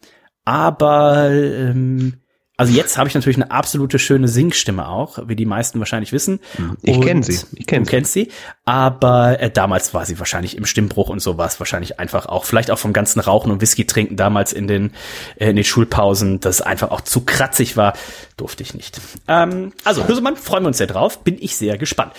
[0.44, 2.20] aber ähm,
[2.58, 6.40] also jetzt habe ich natürlich eine absolute schöne Singstimme auch, wie die meisten wahrscheinlich wissen.
[6.82, 7.38] Ich kenne sie.
[7.54, 7.90] Ich kenne sie.
[7.90, 8.32] kennst sie.
[8.64, 12.44] Aber äh, damals war sie wahrscheinlich im Stimmbruch und so war es wahrscheinlich einfach auch,
[12.44, 14.90] vielleicht auch vom ganzen Rauchen und Whisky trinken damals in den,
[15.36, 17.92] äh, in den Schulpausen, dass es einfach auch zu kratzig war,
[18.36, 19.00] durfte ich nicht.
[19.28, 22.12] Ähm, also Hösemann, freuen wir uns sehr drauf, bin ich sehr gespannt.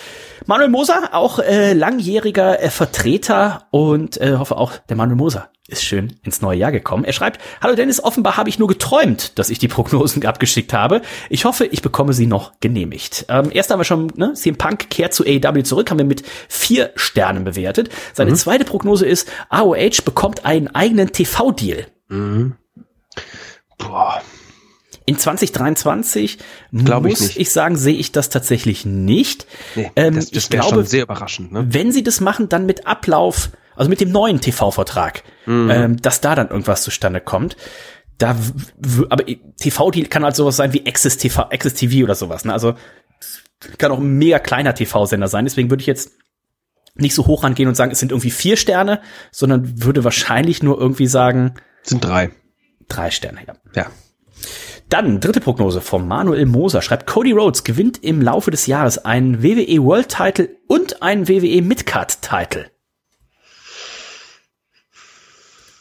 [0.46, 5.84] Manuel Moser, auch äh, langjähriger äh, Vertreter und äh, hoffe auch der Manuel Moser ist
[5.84, 7.04] schön ins neue Jahr gekommen.
[7.04, 11.02] Er schreibt, Hallo Dennis, offenbar habe ich nur geträumt, dass ich die Prognosen abgeschickt habe.
[11.28, 13.26] Ich hoffe, ich bekomme sie noch genehmigt.
[13.28, 16.22] Ähm, erst haben wir schon, ne, CM Punk kehrt zu AEW zurück, haben wir mit
[16.48, 17.90] vier Sternen bewertet.
[18.12, 18.36] Seine mhm.
[18.36, 21.86] zweite Prognose ist, AOH bekommt einen eigenen TV-Deal.
[22.08, 22.56] Mhm.
[23.78, 24.22] Boah.
[25.06, 26.38] In 2023
[26.72, 29.46] Glaub muss ich, ich, sagen, sehe ich das tatsächlich nicht.
[29.74, 31.52] Nee, ähm, das, das wäre schon sehr überraschend.
[31.52, 31.66] Ne?
[31.68, 35.70] Wenn sie das machen, dann mit Ablauf, also mit dem neuen TV-Vertrag, mhm.
[35.70, 37.56] ähm, dass da dann irgendwas zustande kommt.
[38.18, 38.36] Da,
[39.08, 39.24] aber
[39.58, 42.44] TV, die kann halt sowas sein wie Access TV, Access TV oder sowas.
[42.44, 42.52] Ne?
[42.52, 42.74] Also
[43.78, 45.46] kann auch ein mega kleiner TV-Sender sein.
[45.46, 46.12] Deswegen würde ich jetzt
[46.94, 50.78] nicht so hoch rangehen und sagen, es sind irgendwie vier Sterne, sondern würde wahrscheinlich nur
[50.78, 51.54] irgendwie sagen.
[51.82, 52.32] Es sind drei.
[52.88, 53.54] Drei Sterne, ja.
[53.74, 53.86] Ja.
[54.90, 59.42] Dann dritte Prognose von Manuel Moser schreibt, Cody Rhodes gewinnt im Laufe des Jahres einen
[59.42, 62.69] WWE World Title und einen WWE Midcard Title.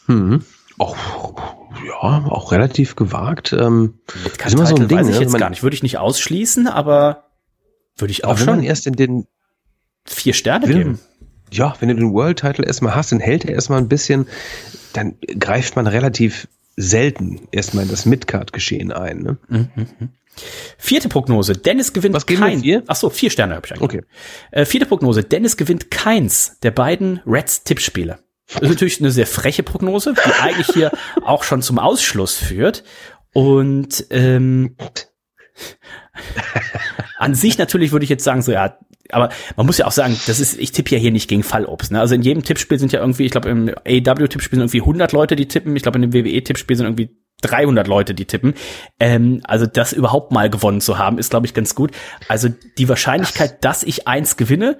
[0.09, 0.43] Hm.
[0.79, 0.95] Auch,
[1.85, 3.53] ja, auch relativ gewagt.
[3.53, 5.21] Ähm, Midcard Title so ein Ding, weiß ich ne?
[5.21, 5.61] jetzt man, gar nicht.
[5.61, 7.25] Würde ich nicht ausschließen, aber
[7.95, 8.47] würde ich auch schon.
[8.47, 9.27] Wenn man erst in den
[10.05, 10.99] vier Sterne will, geben.
[11.51, 14.27] Ja, wenn du den World Title erstmal hast, dann hält er erstmal ein bisschen,
[14.93, 19.19] dann greift man relativ selten erstmal in das Midcard-Geschehen ein.
[19.19, 19.37] Ne?
[19.47, 20.09] Mhm, mhm.
[20.77, 21.53] Vierte Prognose.
[21.53, 22.61] Dennis gewinnt Was kein.
[22.61, 22.83] Vier?
[22.87, 23.83] Ach so, vier Sterne habe ich eigentlich.
[23.83, 24.01] Okay.
[24.51, 25.23] Äh, vierte Prognose.
[25.23, 28.19] Dennis gewinnt keins der beiden Reds Tippspiele.
[28.53, 30.91] Das ist natürlich eine sehr freche Prognose, die eigentlich hier
[31.23, 32.83] auch schon zum Ausschluss führt.
[33.33, 34.75] Und ähm,
[37.17, 38.77] an sich natürlich würde ich jetzt sagen, so ja,
[39.11, 41.91] aber man muss ja auch sagen, das ist, ich tippe ja hier nicht gegen Fallobst.
[41.91, 41.99] Ne?
[41.99, 45.35] Also in jedem Tippspiel sind ja irgendwie, ich glaube im AW-Tippspiel sind irgendwie 100 Leute,
[45.35, 45.75] die tippen.
[45.75, 48.53] Ich glaube in dem WWE-Tippspiel sind irgendwie 300 Leute, die tippen.
[48.99, 51.91] Ähm, also das überhaupt mal gewonnen zu haben, ist glaube ich ganz gut.
[52.27, 54.79] Also die Wahrscheinlichkeit, dass ich eins gewinne,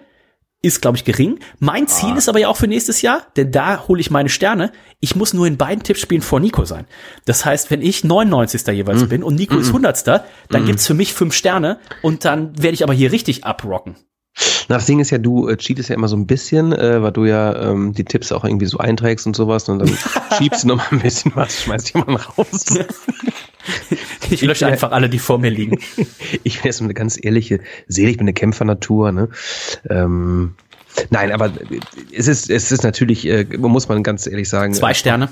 [0.62, 1.40] ist, glaube ich, gering.
[1.60, 2.18] Mein Ziel ah.
[2.18, 4.72] ist aber ja auch für nächstes Jahr, denn da hole ich meine Sterne.
[5.00, 6.86] Ich muss nur in beiden Tippspielen vor Nico sein.
[7.26, 8.68] Das heißt, wenn ich 99.
[8.68, 9.08] jeweils mm.
[9.08, 9.60] bin und Nico mm.
[9.60, 10.08] ist 100.
[10.08, 10.24] dann
[10.64, 10.66] mm.
[10.66, 13.96] gibt's für mich fünf Sterne und dann werde ich aber hier richtig abrocken.
[14.68, 17.12] Na, das Ding ist ja, du äh, cheatest ja immer so ein bisschen, äh, weil
[17.12, 19.98] du ja ähm, die Tipps auch irgendwie so einträgst und sowas und dann
[20.38, 22.66] schiebst du noch mal ein bisschen was, schmeißt jemanden raus.
[24.30, 25.80] ich lösche ich einfach alle, die vor mir liegen.
[26.44, 29.30] ich bin jetzt eine ganz ehrliche Seele, ich bin eine Kämpfernatur, ne?
[29.90, 30.56] Ähm,
[31.10, 31.52] nein, aber
[32.12, 34.74] es ist, es ist natürlich, äh, muss man ganz ehrlich sagen.
[34.74, 35.30] Zwei Sterne.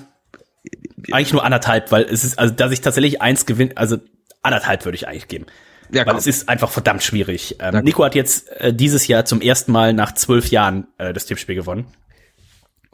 [1.11, 3.97] Eigentlich nur anderthalb, weil es ist, also dass ich tatsächlich eins gewinne, also
[4.41, 5.45] anderthalb würde ich eigentlich geben.
[5.91, 7.57] Ja, weil es ist einfach verdammt schwierig.
[7.59, 11.25] Ähm, Nico hat jetzt äh, dieses Jahr zum ersten Mal nach zwölf Jahren äh, das
[11.25, 11.85] Tippspiel gewonnen.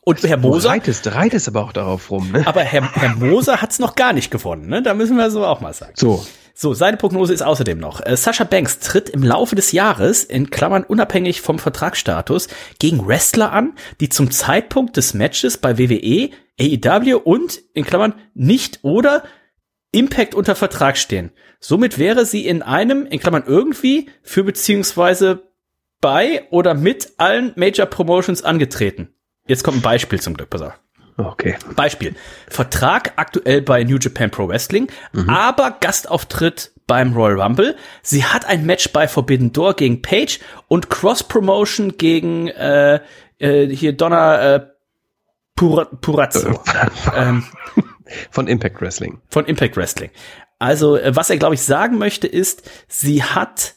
[0.05, 0.67] Und Herr Moser.
[0.67, 2.45] Du reitest, reitest aber auch darauf rum, ne?
[2.45, 4.81] Aber Herr, Herr Moser hat's noch gar nicht gewonnen, ne?
[4.81, 5.93] Da müssen wir so auch mal sagen.
[5.95, 6.25] So.
[6.55, 8.05] So, seine Prognose ist außerdem noch.
[8.05, 13.51] Äh, Sascha Banks tritt im Laufe des Jahres, in Klammern unabhängig vom Vertragsstatus, gegen Wrestler
[13.51, 19.23] an, die zum Zeitpunkt des Matches bei WWE, AEW und, in Klammern, nicht oder
[19.91, 21.31] Impact unter Vertrag stehen.
[21.59, 25.51] Somit wäre sie in einem, in Klammern irgendwie, für beziehungsweise
[26.01, 29.12] bei oder mit allen Major Promotions angetreten.
[29.47, 30.73] Jetzt kommt ein Beispiel zum Glück, pass auf.
[31.17, 31.55] Okay.
[31.75, 32.15] Beispiel.
[32.47, 35.29] Vertrag aktuell bei New Japan Pro Wrestling, mhm.
[35.29, 37.75] aber Gastauftritt beim Royal Rumble.
[38.01, 42.99] Sie hat ein Match bei Forbidden Door gegen Page und Cross Promotion gegen äh,
[43.37, 44.67] äh, hier Donna äh,
[45.55, 46.59] Pura, Purazzo.
[47.15, 47.45] ähm,
[48.31, 49.21] von Impact Wrestling.
[49.29, 50.09] Von Impact Wrestling.
[50.59, 53.75] Also, äh, was er, glaube ich, sagen möchte, ist, sie hat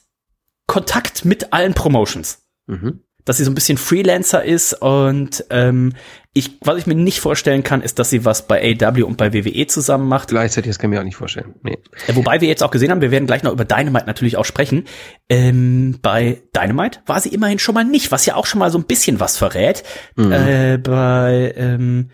[0.65, 2.45] Kontakt mit allen Promotions.
[2.65, 3.03] Mhm.
[3.27, 5.93] Dass sie so ein bisschen Freelancer ist und ähm,
[6.37, 9.33] ich, was ich mir nicht vorstellen kann, ist, dass sie was bei AW und bei
[9.33, 10.29] WWE zusammen macht.
[10.29, 11.55] Gleichzeitig, das kann ich mir auch nicht vorstellen.
[11.63, 11.77] Nee.
[12.07, 14.45] Äh, wobei wir jetzt auch gesehen haben, wir werden gleich noch über Dynamite natürlich auch
[14.45, 14.85] sprechen.
[15.29, 18.77] Ähm, bei Dynamite war sie immerhin schon mal nicht, was ja auch schon mal so
[18.77, 19.83] ein bisschen was verrät.
[20.15, 20.31] Mhm.
[20.31, 22.11] Äh, bei ähm,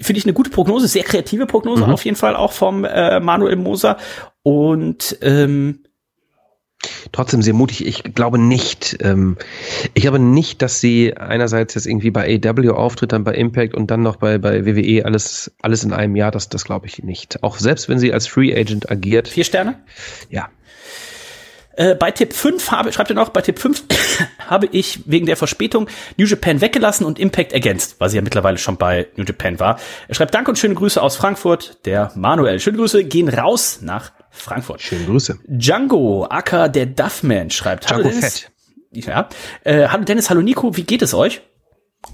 [0.00, 1.92] finde ich eine gute Prognose, sehr kreative Prognose mhm.
[1.92, 3.98] auf jeden Fall auch vom äh, Manuel Moser
[4.42, 5.84] und ähm,
[7.12, 7.86] Trotzdem sehr mutig.
[7.86, 8.98] Ich glaube nicht.
[9.00, 9.36] Ähm,
[9.94, 13.90] ich glaube nicht, dass sie einerseits jetzt irgendwie bei AW auftritt, dann bei Impact und
[13.90, 16.30] dann noch bei, bei WWE alles, alles in einem Jahr.
[16.30, 17.42] Das, das glaube ich nicht.
[17.42, 19.28] Auch selbst wenn sie als Free Agent agiert.
[19.28, 19.80] Vier Sterne?
[20.30, 20.48] Ja.
[21.78, 23.84] Äh, bei Tipp 5 habe, schreibt er noch, bei Tipp 5
[24.48, 28.58] habe ich wegen der Verspätung New Japan weggelassen und Impact ergänzt, weil sie ja mittlerweile
[28.58, 29.78] schon bei New Japan war.
[30.08, 32.58] Er schreibt Danke und schöne Grüße aus Frankfurt, der Manuel.
[32.58, 34.80] Schöne Grüße gehen raus nach Frankfurt.
[34.80, 35.38] Schöne Grüße.
[35.46, 38.50] Django, Acker, der Duffman, schreibt Django Hallo Fett.
[38.90, 39.28] Ja.
[39.64, 41.42] Äh, hallo Dennis, hallo Nico, wie geht es euch?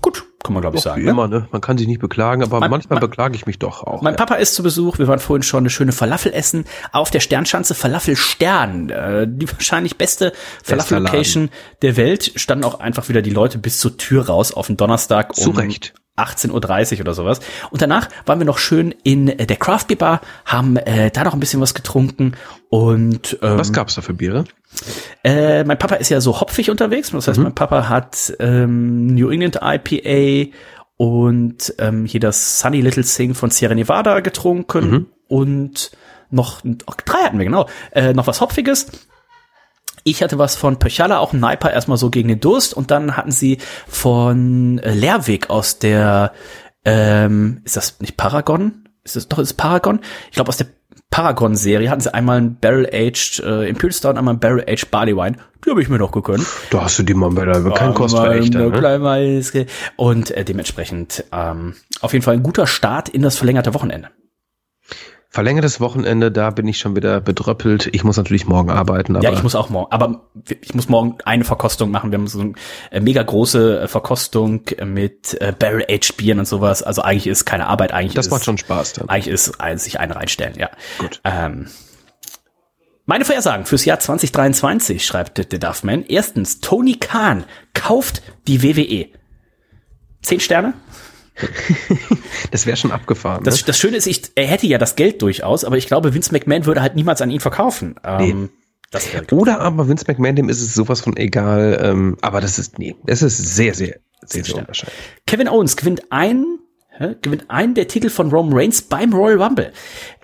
[0.01, 1.03] Gut, kann man glaube ich sagen.
[1.03, 1.11] Wie ne?
[1.11, 1.47] immer, ne?
[1.53, 4.01] Man kann sich nicht beklagen, aber mein, manchmal mein, beklage ich mich doch auch.
[4.01, 4.17] Mein ja.
[4.17, 4.99] Papa ist zu Besuch.
[4.99, 6.65] Wir waren vorhin schon eine schöne Falafel essen.
[6.93, 10.33] Auf der Sternschanze Falafel Stern, äh, die wahrscheinlich beste
[10.63, 11.51] Falafel-Location
[11.83, 12.33] der Welt.
[12.37, 15.37] Standen auch einfach wieder die Leute bis zur Tür raus auf den Donnerstag.
[15.37, 15.95] Um, Recht.
[16.17, 17.41] 18.30 Uhr oder sowas.
[17.71, 21.25] Und danach waren wir noch schön in äh, der Craft Beer Bar, haben äh, da
[21.25, 22.35] noch ein bisschen was getrunken
[22.69, 24.45] und ähm, Was gab's da für Biere?
[25.23, 27.11] Äh, mein Papa ist ja so hopfig unterwegs.
[27.11, 27.45] Das heißt, mhm.
[27.45, 30.53] mein Papa hat ähm, New England IPA
[30.97, 35.07] und ähm, hier das Sunny Little Sing von Sierra Nevada getrunken mhm.
[35.29, 35.91] und
[36.31, 38.87] noch oh, drei hatten wir genau äh, noch was hopfiges
[40.05, 42.75] ich hatte was von Pöchala, auch ein Niper, erstmal so gegen den Durst.
[42.75, 46.33] Und dann hatten sie von äh, Lehrweg aus der,
[46.85, 48.85] ähm, ist das nicht Paragon?
[49.03, 50.01] Ist das doch, ist es Paragon?
[50.29, 50.67] Ich glaube, aus der
[51.11, 55.37] Paragon-Serie hatten sie einmal ein Barrel-Aged äh, Imperial Stout und einmal ein Barrel-Aged Barley Wine.
[55.65, 56.47] Die habe ich mir noch gegönnt.
[56.71, 58.59] Da hast du die mal bei der kein Kostverächter.
[58.59, 58.71] Ne?
[59.97, 64.09] Und äh, dementsprechend ähm, auf jeden Fall ein guter Start in das verlängerte Wochenende.
[65.35, 67.89] Verlängertes Wochenende, da bin ich schon wieder bedröppelt.
[67.91, 69.21] Ich muss natürlich morgen arbeiten.
[69.21, 69.91] ja, ich muss auch morgen.
[69.91, 70.21] Aber
[70.61, 72.13] ich muss morgen eine Verkostung machen.
[72.13, 72.53] Wir haben so eine
[72.93, 76.85] äh, mega große äh, Verkostung mit äh, Barrel Aged Bieren und sowas.
[76.85, 77.93] Also eigentlich ist keine Arbeit.
[77.93, 78.93] Eigentlich das ist, macht schon Spaß.
[78.93, 79.09] Dann.
[79.09, 80.55] Eigentlich ist sich eine reinstellen.
[80.57, 80.71] Ja.
[81.01, 81.21] Gut.
[81.25, 81.67] Ähm,
[83.05, 86.05] meine Vorhersagen fürs Jahr 2023 schreibt The Duffman.
[86.07, 87.43] Erstens, Tony Khan
[87.73, 89.09] kauft die WWE.
[90.23, 90.75] Zehn Sterne?
[92.51, 93.45] das wäre schon abgefahren.
[93.45, 93.63] Das, ne?
[93.67, 96.67] das Schöne ist, ich, er hätte ja das Geld durchaus, aber ich glaube, Vince McMahon
[96.67, 97.97] würde halt niemals an ihn verkaufen.
[98.05, 98.51] Ähm,
[98.93, 99.23] nee.
[99.33, 101.81] Oder aber Vince McMahon, dem ist es sowas von egal.
[101.83, 104.97] Ähm, aber das ist, nee, es ist sehr, sehr, sehr, sehr unwahrscheinlich.
[105.27, 106.59] Kevin Owens gewinnt ein
[107.23, 109.73] gewinnt einen der Titel von Roman Reigns beim Royal Rumble.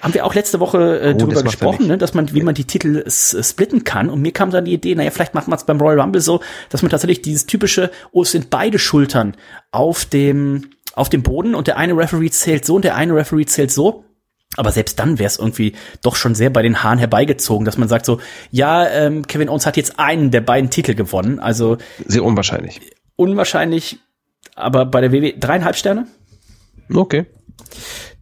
[0.00, 2.64] Haben wir auch letzte Woche äh, oh, darüber gesprochen, ne, dass man, wie man die
[2.64, 4.08] Titel splitten kann.
[4.08, 6.40] Und mir kam dann die Idee, naja, vielleicht macht man es beim Royal Rumble so,
[6.68, 9.36] dass man tatsächlich dieses typische, oh, es sind beide Schultern
[9.72, 13.46] auf dem auf dem Boden und der eine Referee zählt so und der eine Referee
[13.46, 14.04] zählt so.
[14.56, 17.88] Aber selbst dann wäre es irgendwie doch schon sehr bei den Haaren herbeigezogen, dass man
[17.88, 21.38] sagt so, ja, ähm, Kevin Owens hat jetzt einen der beiden Titel gewonnen.
[21.38, 22.80] Also sehr unwahrscheinlich.
[23.14, 24.00] Unwahrscheinlich,
[24.56, 26.08] aber bei der WWE dreieinhalb Sterne.
[26.92, 27.26] Okay.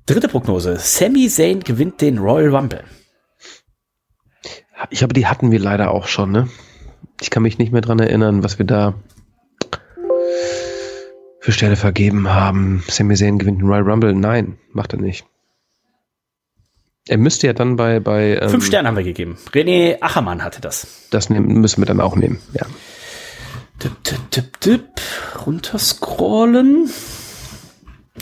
[0.04, 2.84] Dritte Prognose: Sami Zayn gewinnt den Royal Rumble.
[4.90, 6.30] Ich habe die hatten wir leider auch schon.
[6.30, 6.48] Ne?
[7.20, 8.94] Ich kann mich nicht mehr dran erinnern, was wir da
[11.40, 12.82] für Stelle vergeben haben.
[12.88, 14.14] Sami Zayn gewinnt den Royal Rumble.
[14.14, 15.24] Nein, macht er nicht.
[17.08, 18.00] Er müsste ja dann bei.
[18.00, 19.38] bei ähm, Fünf Sterne haben wir gegeben.
[19.52, 21.08] René Achermann hatte das.
[21.10, 22.66] Das nehmen, müssen wir dann auch nehmen, ja.
[23.78, 24.88] Tipp, tipp, tipp, tipp.
[25.46, 26.90] Runterscrollen.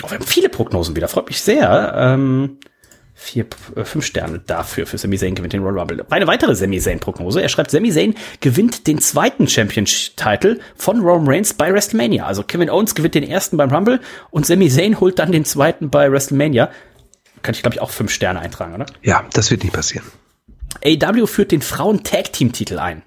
[0.03, 1.09] Oh, wir haben viele Prognosen wieder.
[1.09, 1.95] Freut mich sehr.
[1.97, 2.59] Ähm,
[3.19, 6.05] vier, äh, fünf Sterne dafür für Sami Zayn gewinnt den Royal Rumble.
[6.11, 7.41] Eine weitere Sami Zayn Prognose.
[7.41, 12.27] Er schreibt, Sami Zayn gewinnt den zweiten Championship-Titel von Roman Reigns bei WrestleMania.
[12.27, 14.01] Also Kevin Owens gewinnt den ersten beim Rumble
[14.31, 16.71] und Sami Zayn holt dann den zweiten bei WrestleMania.
[17.43, 18.87] Kann ich, glaube ich, auch fünf Sterne eintragen, oder?
[19.03, 20.07] Ja, das wird nicht passieren.
[20.85, 23.03] AW führt den Frauen-Tag-Team-Titel ein.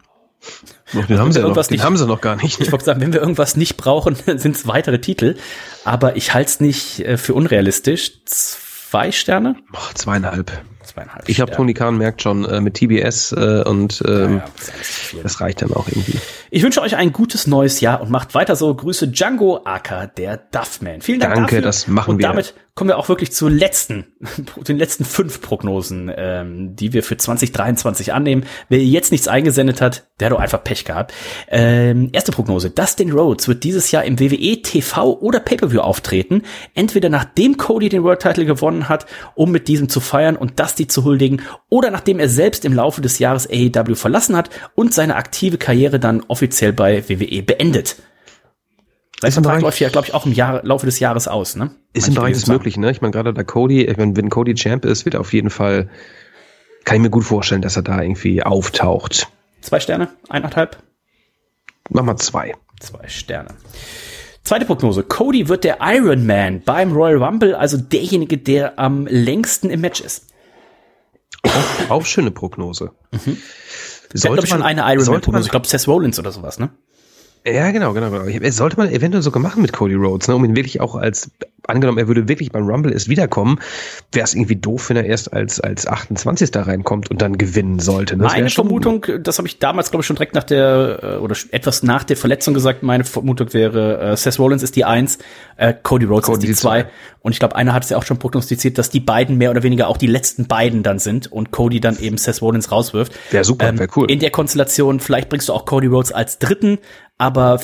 [0.94, 2.60] Ja, den, haben sie, noch, den nicht, haben sie noch gar nicht.
[2.60, 5.38] Ich wollte sagen, wenn wir irgendwas nicht brauchen, sind es weitere Titel.
[5.84, 8.24] Aber ich halte es nicht äh, für unrealistisch
[8.90, 9.56] zwei Sterne?
[9.72, 10.52] Oh, zweieinhalb.
[10.84, 11.30] zweieinhalb.
[11.30, 14.46] Ich habe Toni Kahn merkt schon äh, mit TBS äh, und ähm, ja,
[15.18, 16.18] ja, das reicht dann auch irgendwie.
[16.50, 18.74] Ich wünsche euch ein gutes neues Jahr und macht weiter so.
[18.74, 21.02] Grüße Django Acker, der Duffman.
[21.02, 21.62] Vielen Dank Danke, dafür.
[21.62, 22.30] das machen und wir.
[22.30, 24.06] Und damit kommen wir auch wirklich zu letzten,
[24.70, 28.46] den letzten fünf Prognosen, ähm, die wir für 2023 annehmen.
[28.70, 31.14] Wer jetzt nichts eingesendet hat, der hat doch einfach Pech gehabt.
[31.50, 32.70] Ähm, erste Prognose.
[32.70, 36.44] Dustin Rhodes wird dieses Jahr im WWE TV oder Pay-Per-View auftreten.
[36.74, 40.88] Entweder nachdem Cody den World Title gewonnen hat, um mit diesem zu feiern und Dusty
[40.88, 45.18] zu huldigen, oder nachdem er selbst im Laufe des Jahres AEW verlassen hat und seine
[45.18, 47.98] aktive Karriere dann offiziell bei WWE beendet.
[49.22, 51.72] Sein Vertrag läuft ja, glaube ich, auch im Jahr, Laufe des Jahres aus, ne?
[51.94, 52.92] Ist im Bereich des Möglichen, ne?
[52.92, 55.50] Ich meine, gerade da Cody, ich mein, wenn Cody Champ ist, wird er auf jeden
[55.50, 55.90] Fall,
[56.86, 59.28] kann ich mir gut vorstellen, dass er da irgendwie auftaucht.
[59.62, 60.08] Zwei Sterne?
[60.30, 60.82] Eineinhalb?
[61.90, 62.56] Mach mal zwei.
[62.80, 63.50] Zwei Sterne.
[64.44, 65.04] Zweite Prognose.
[65.04, 70.00] Cody wird der Iron Man beim Royal Rumble, also derjenige, der am längsten im Match
[70.00, 70.28] ist.
[71.44, 72.92] Auch, auch schöne Prognose.
[73.12, 73.38] Mhm.
[74.14, 76.70] Sollte man eine Iron Man Prognose, ich glaube Seth Rollins oder sowas, ne?
[77.46, 78.50] Ja, genau, genau, genau.
[78.52, 81.32] Sollte man eventuell sogar machen mit Cody Rhodes, ne, um ihn wirklich auch als,
[81.68, 83.60] angenommen, er würde wirklich beim Rumble erst wiederkommen,
[84.12, 86.52] wäre es irgendwie doof, wenn er erst als, als 28.
[86.52, 88.18] da reinkommt und dann gewinnen sollte.
[88.18, 88.24] Ne?
[88.24, 91.82] Meine Vermutung, das habe ich damals, glaube ich, schon direkt nach der, äh, oder etwas
[91.82, 95.18] nach der Verletzung gesagt, meine Vermutung wäre, äh, Seth Rollins ist die Eins,
[95.56, 96.88] äh, Cody Rhodes Cody ist die Zwei.
[97.22, 99.64] Und ich glaube, einer hat es ja auch schon prognostiziert, dass die beiden mehr oder
[99.64, 103.14] weniger auch die letzten beiden dann sind und Cody dann eben Seth Rollins rauswirft.
[103.32, 104.10] Wäre super, ähm, wäre cool.
[104.10, 106.80] In der Konstellation, vielleicht bringst du auch Cody Rhodes als Dritten,
[107.20, 107.60] aber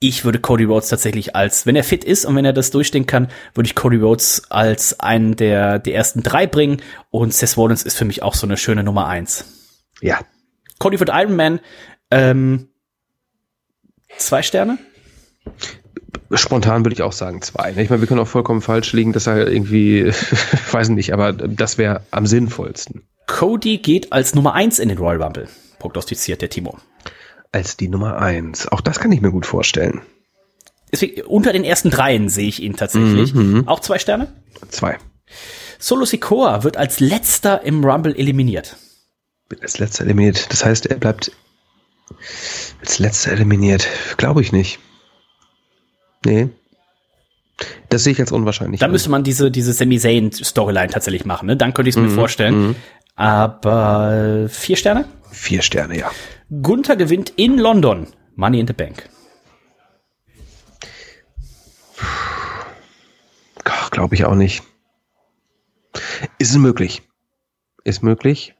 [0.00, 3.06] ich würde Cody Rhodes tatsächlich als, wenn er fit ist und wenn er das durchstehen
[3.06, 7.84] kann, würde ich Cody Rhodes als einen der, der ersten drei bringen und Seth Rollins
[7.84, 9.44] ist für mich auch so eine schöne Nummer eins.
[10.00, 10.20] Ja.
[10.78, 11.60] Cody wird Iron Man,
[12.10, 12.68] ähm,
[14.18, 14.78] zwei Sterne?
[16.32, 17.70] Spontan würde ich auch sagen zwei.
[17.70, 20.06] Ich meine, wir können auch vollkommen falsch liegen, dass er irgendwie,
[20.72, 23.06] weiß nicht, aber das wäre am sinnvollsten.
[23.26, 26.78] Cody geht als Nummer eins in den Royal Rumble, prognostiziert der Timo
[27.56, 28.68] als die Nummer eins.
[28.68, 30.02] Auch das kann ich mir gut vorstellen.
[30.92, 33.32] deswegen, unter den ersten dreien sehe ich ihn tatsächlich.
[33.32, 33.68] Mhm, mhm.
[33.68, 34.28] Auch zwei Sterne?
[34.68, 34.98] Zwei.
[35.78, 38.76] Solo Sikoa wird als letzter im Rumble eliminiert.
[39.62, 40.52] Als letzter eliminiert.
[40.52, 41.32] Das heißt, er bleibt
[42.80, 43.88] als letzter eliminiert.
[44.18, 44.78] Glaube ich nicht.
[46.26, 46.50] Nee.
[47.88, 48.80] Das sehe ich als unwahrscheinlich.
[48.80, 51.56] Dann müsste man diese, diese Sami Zayn Storyline tatsächlich machen, ne?
[51.56, 52.14] Dann könnte ich es mir mhm.
[52.14, 52.66] vorstellen.
[52.68, 52.76] Mhm.
[53.14, 55.06] Aber vier Sterne?
[55.30, 56.10] Vier Sterne, ja.
[56.62, 58.08] Gunther gewinnt in London.
[58.34, 59.08] Money in the Bank.
[63.90, 64.62] Glaube ich auch nicht.
[66.38, 67.02] Ist es möglich.
[67.84, 68.54] Ist möglich.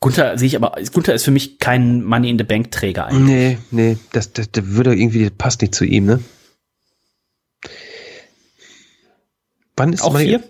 [0.00, 3.24] Gunther sehe ich aber, Gunther ist für mich kein Money in the Bank Träger eigentlich.
[3.24, 6.22] Nee, nee, das, das, das würde irgendwie, passt nicht zu ihm, ne?
[9.76, 10.42] Wann ist Auch vier?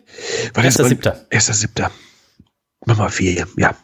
[0.54, 1.26] Wann erster Siebter.
[1.30, 1.90] Erster Siebter.
[2.86, 3.76] Mach mal vier, ja.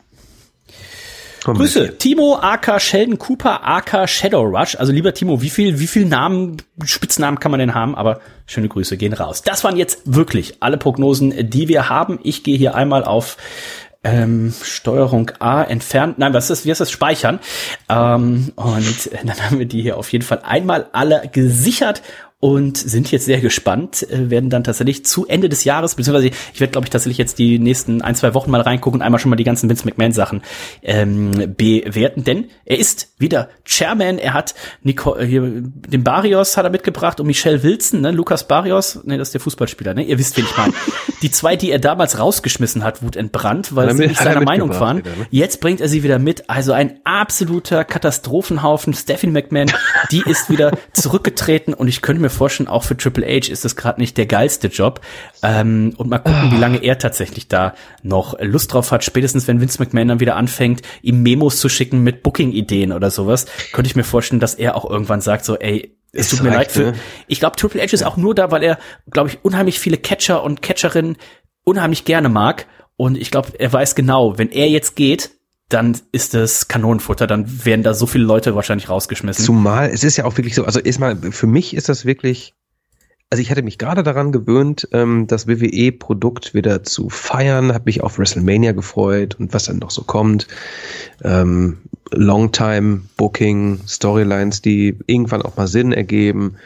[1.45, 1.99] Komm Grüße, mit.
[1.99, 4.77] Timo, AK Sheldon Cooper, AK Shadow Rush.
[4.77, 7.95] Also lieber Timo, wie viel, wie viel Namen, Spitznamen kann man denn haben?
[7.95, 9.43] Aber schöne Grüße gehen raus.
[9.43, 12.19] Das waren jetzt wirklich alle Prognosen, die wir haben.
[12.23, 13.37] Ich gehe hier einmal auf
[14.05, 16.19] ähm, Steuerung A entfernt.
[16.19, 16.91] Nein, was ist, wie ist das?
[16.91, 17.39] Speichern.
[17.89, 22.03] Ähm, und dann haben wir die hier auf jeden Fall einmal alle gesichert
[22.45, 26.61] und sind jetzt sehr gespannt, äh, werden dann tatsächlich zu Ende des Jahres, beziehungsweise ich
[26.61, 29.31] werde, glaube ich, tatsächlich jetzt die nächsten ein, zwei Wochen mal reingucken und einmal schon
[29.31, 30.43] mal die ganzen Vince McMahon-Sachen
[30.83, 36.65] ähm, bewerten, denn er ist wieder Chairman, er hat Nico, äh, hier, den Barrios hat
[36.65, 40.19] er mitgebracht und Michelle Wilson, ne, Lukas Barrios, ne, das ist der Fußballspieler, ne, ihr
[40.19, 40.73] wisst, wen ich meine.
[41.23, 44.99] die zwei, die er damals rausgeschmissen hat, wutentbrannt, weil sie nicht seiner Meinung waren.
[44.99, 45.27] Wieder, ne?
[45.31, 48.95] Jetzt bringt er sie wieder mit, also ein absoluter Katastrophenhaufen.
[48.95, 49.71] Stephanie McMahon,
[50.11, 53.77] die ist wieder zurückgetreten und ich könnte mir vorstellen, auch für Triple H ist das
[53.77, 55.01] gerade nicht der geilste Job.
[55.43, 59.05] Ähm, und mal gucken, wie lange er tatsächlich da noch Lust drauf hat.
[59.05, 63.47] Spätestens, wenn Vince McMahon dann wieder anfängt, ihm Memos zu schicken mit Booking-Ideen oder sowas,
[63.73, 66.71] könnte ich mir vorstellen, dass er auch irgendwann sagt, so, ey, es tut mir leid
[66.71, 66.93] für.
[66.93, 66.95] Ne?
[67.27, 68.79] Ich glaube, Triple H ist auch nur da, weil er,
[69.11, 71.17] glaube ich, unheimlich viele Catcher und Catcherinnen
[71.65, 72.67] unheimlich gerne mag.
[72.97, 75.31] Und ich glaube, er weiß genau, wenn er jetzt geht,
[75.73, 79.45] dann ist es Kanonenfutter, dann werden da so viele Leute wahrscheinlich rausgeschmissen.
[79.45, 82.55] Zumal, es ist ja auch wirklich so, also erstmal, für mich ist das wirklich,
[83.31, 88.03] also ich hatte mich gerade daran gewöhnt, ähm, das WWE-Produkt wieder zu feiern, habe mich
[88.03, 90.47] auf WrestleMania gefreut und was dann noch so kommt.
[91.23, 91.79] Ähm,
[92.11, 96.57] Longtime-Booking, Storylines, die irgendwann auch mal Sinn ergeben.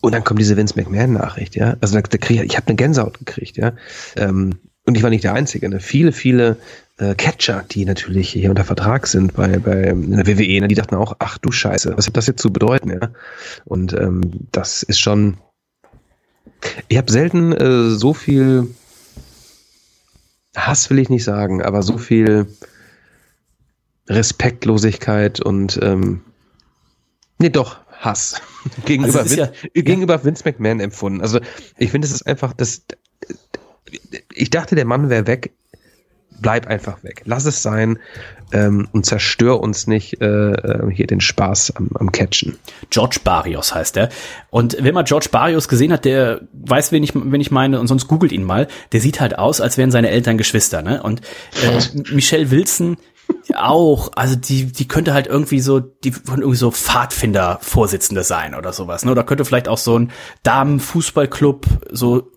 [0.00, 1.76] Und dann kommt diese Vince McMahon-Nachricht, ja.
[1.80, 3.72] Also da, da krieg ich, ich habe eine Gänsehaut gekriegt, ja.
[4.16, 5.68] Ähm, und ich war nicht der Einzige.
[5.68, 5.80] Ne?
[5.80, 6.56] Viele, viele
[6.98, 10.68] äh, Catcher, die natürlich hier unter Vertrag sind bei, bei in der WWE, ne?
[10.68, 12.90] die dachten auch, ach du Scheiße, was hat das jetzt zu bedeuten?
[12.90, 13.10] Ja?
[13.64, 15.38] Und ähm, das ist schon.
[16.88, 18.74] Ich habe selten äh, so viel
[20.56, 22.46] Hass will ich nicht sagen, aber so viel
[24.08, 26.22] Respektlosigkeit und ähm,
[27.38, 28.40] nee doch Hass
[28.84, 30.24] gegenüber, also Vince, ja, gegenüber ja.
[30.24, 31.20] Vince McMahon empfunden.
[31.22, 31.40] Also
[31.78, 32.82] ich finde, es ist einfach das
[34.32, 35.52] ich dachte, der Mann wäre weg.
[36.40, 37.22] Bleib einfach weg.
[37.26, 37.98] Lass es sein
[38.52, 42.58] ähm, und zerstör uns nicht äh, äh, hier den Spaß am, am Catchen.
[42.90, 44.08] George Barrios heißt er.
[44.50, 47.86] Und wenn man George Barrios gesehen hat, der weiß, wen ich, wen ich meine, und
[47.86, 50.82] sonst googelt ihn mal, der sieht halt aus, als wären seine Eltern Geschwister.
[50.82, 51.02] Ne?
[51.02, 51.20] Und
[51.62, 52.96] äh, Michelle Wilson
[53.54, 58.72] auch, also die, die könnte halt irgendwie so, die von irgendwie so Pfadfinder-Vorsitzende sein oder
[58.72, 59.12] sowas, ne?
[59.12, 60.10] Oder könnte vielleicht auch so ein
[60.42, 62.30] Damenfußballclub so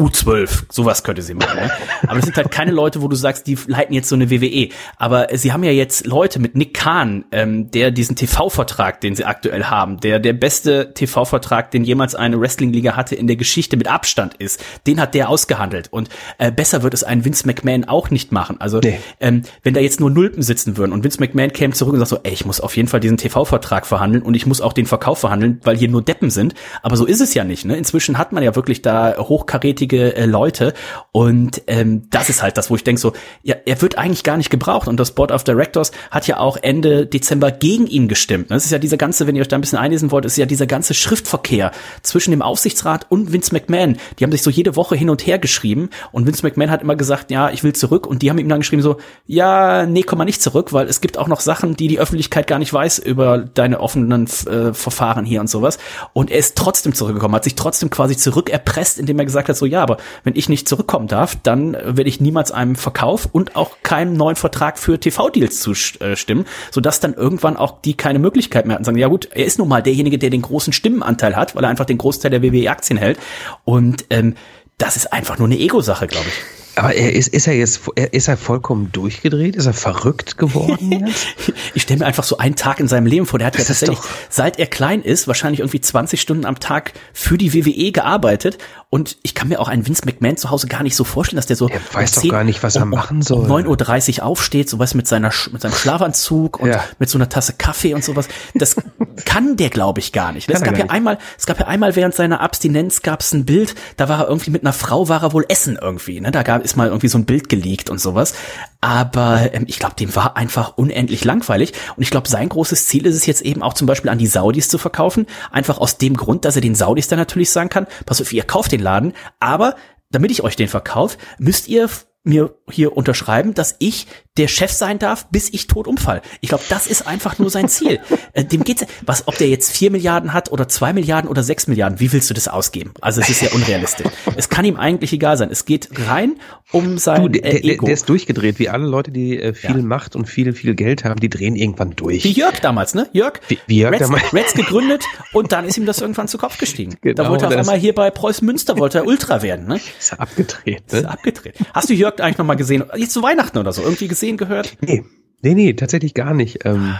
[0.00, 1.60] U12, sowas könnte sie machen.
[1.60, 1.70] Ne?
[2.04, 4.70] Aber das sind halt keine Leute, wo du sagst, die leiten jetzt so eine WWE.
[4.96, 9.24] Aber sie haben ja jetzt Leute mit Nick Kahn, ähm, der diesen TV-Vertrag, den sie
[9.24, 13.88] aktuell haben, der der beste TV-Vertrag, den jemals eine Wrestling-Liga hatte in der Geschichte mit
[13.88, 15.88] Abstand ist, den hat der ausgehandelt.
[15.92, 16.08] Und
[16.38, 18.60] äh, besser wird es ein Vince McMahon auch nicht machen.
[18.60, 18.98] Also nee.
[19.20, 22.08] ähm, wenn da jetzt nur Nulpen sitzen würden und Vince McMahon käme zurück und sagt
[22.08, 24.86] so, ey, ich muss auf jeden Fall diesen TV-Vertrag verhandeln und ich muss auch den
[24.86, 26.54] Verkauf verhandeln, weil hier nur Deppen sind.
[26.82, 27.64] Aber so ist es ja nicht.
[27.64, 27.76] Ne?
[27.76, 30.74] Inzwischen hat man ja wirklich da hochkarätige hochkarätige äh, Leute.
[31.12, 34.36] Und ähm, das ist halt das, wo ich denke so, ja, er wird eigentlich gar
[34.36, 34.88] nicht gebraucht.
[34.88, 38.50] Und das Board of Directors hat ja auch Ende Dezember gegen ihn gestimmt.
[38.50, 40.46] Das ist ja dieser ganze, wenn ihr euch da ein bisschen einlesen wollt, ist ja
[40.46, 41.72] dieser ganze Schriftverkehr
[42.02, 43.96] zwischen dem Aufsichtsrat und Vince McMahon.
[44.18, 45.90] Die haben sich so jede Woche hin und her geschrieben.
[46.12, 48.06] Und Vince McMahon hat immer gesagt, ja, ich will zurück.
[48.06, 51.00] Und die haben ihm dann geschrieben so, ja, nee, komm mal nicht zurück, weil es
[51.00, 55.24] gibt auch noch Sachen, die die Öffentlichkeit gar nicht weiß über deine offenen äh, Verfahren
[55.24, 55.78] hier und sowas.
[56.12, 59.66] Und er ist trotzdem zurückgekommen, hat sich trotzdem quasi zurückerpresst, indem er gesagt hat, so,
[59.70, 63.78] ja, aber wenn ich nicht zurückkommen darf, dann werde ich niemals einem Verkauf und auch
[63.82, 68.84] keinem neuen Vertrag für TV-Deals zustimmen, sodass dann irgendwann auch die keine Möglichkeit mehr hatten.
[68.84, 71.70] Sagen, ja gut, er ist nun mal derjenige, der den großen Stimmenanteil hat, weil er
[71.70, 73.18] einfach den Großteil der WWE-Aktien hält.
[73.64, 74.34] Und ähm,
[74.78, 76.60] das ist einfach nur eine Ego-Sache, glaube ich.
[76.76, 79.56] Aber er ist, ist er jetzt, ist er vollkommen durchgedreht?
[79.56, 81.26] Ist er verrückt geworden jetzt?
[81.74, 83.38] ich stelle mir einfach so einen Tag in seinem Leben vor.
[83.38, 83.98] Der hat das ja tatsächlich,
[84.28, 88.58] seit er klein ist, wahrscheinlich irgendwie 20 Stunden am Tag für die WWE gearbeitet.
[88.92, 91.46] Und ich kann mir auch einen Vince McMahon zu Hause gar nicht so vorstellen, dass
[91.46, 91.68] der so.
[91.68, 93.44] Er weiß doch gar nicht, was er machen soll.
[93.44, 96.82] Um 9.30 Uhr aufsteht, sowas mit seiner, mit seinem Schlafanzug und ja.
[96.98, 98.26] mit so einer Tasse Kaffee und sowas.
[98.52, 98.74] Das
[99.24, 100.50] kann der, glaube ich, gar nicht.
[100.50, 100.90] Es gab ja nicht.
[100.90, 104.28] einmal, es gab ja einmal während seiner Abstinenz gab es ein Bild, da war er
[104.28, 106.20] irgendwie mit einer Frau, war er wohl essen irgendwie.
[106.20, 106.32] Ne?
[106.32, 108.34] Da gab, ist mal irgendwie so ein Bild geleakt und sowas.
[108.80, 111.72] Aber ähm, ich glaube, dem war einfach unendlich langweilig.
[111.96, 114.26] Und ich glaube, sein großes Ziel ist es jetzt eben auch zum Beispiel an die
[114.26, 115.26] Saudis zu verkaufen.
[115.50, 118.44] Einfach aus dem Grund, dass er den Saudis dann natürlich sagen kann, pass auf, ihr
[118.44, 119.76] kauft den Laden, aber
[120.10, 121.88] damit ich euch den verkaufe, müsst ihr
[122.22, 124.06] mir hier unterschreiben, dass ich
[124.36, 126.22] der Chef sein darf, bis ich tot umfall.
[126.40, 128.00] Ich glaube, das ist einfach nur sein Ziel.
[128.32, 131.66] Äh, dem geht's, was, ob der jetzt vier Milliarden hat oder zwei Milliarden oder sechs
[131.66, 132.92] Milliarden, wie willst du das ausgeben?
[133.00, 134.06] Also es ist ja unrealistisch.
[134.36, 135.48] es kann ihm eigentlich egal sein.
[135.50, 136.36] Es geht rein
[136.70, 137.86] um sein du, der, äh, Ego.
[137.86, 139.82] Der ist durchgedreht, wie alle Leute, die äh, viel ja.
[139.82, 142.22] Macht und viel, viel Geld haben, die drehen irgendwann durch.
[142.22, 143.08] Wie Jörg damals, ne?
[143.12, 144.32] Jörg, wie, wie Jörg Reds, damals.
[144.32, 146.94] Reds gegründet und dann ist ihm das irgendwann zu Kopf gestiegen.
[147.00, 149.80] Genau, da wollte er auf einmal hier bei Preußen Münster, wollte er Ultra werden, ne?
[149.98, 150.98] Ist er abgedreht, ne?
[150.98, 151.54] Ist er abgedreht.
[151.74, 152.84] Hast du Jörg eigentlich noch mal gesehen?
[152.96, 153.82] Jetzt zu Weihnachten oder so?
[153.82, 154.76] Irgendwie gesehen, gehört?
[154.80, 155.04] Nee,
[155.42, 156.64] nee, nee, tatsächlich gar nicht.
[156.64, 156.96] Ähm,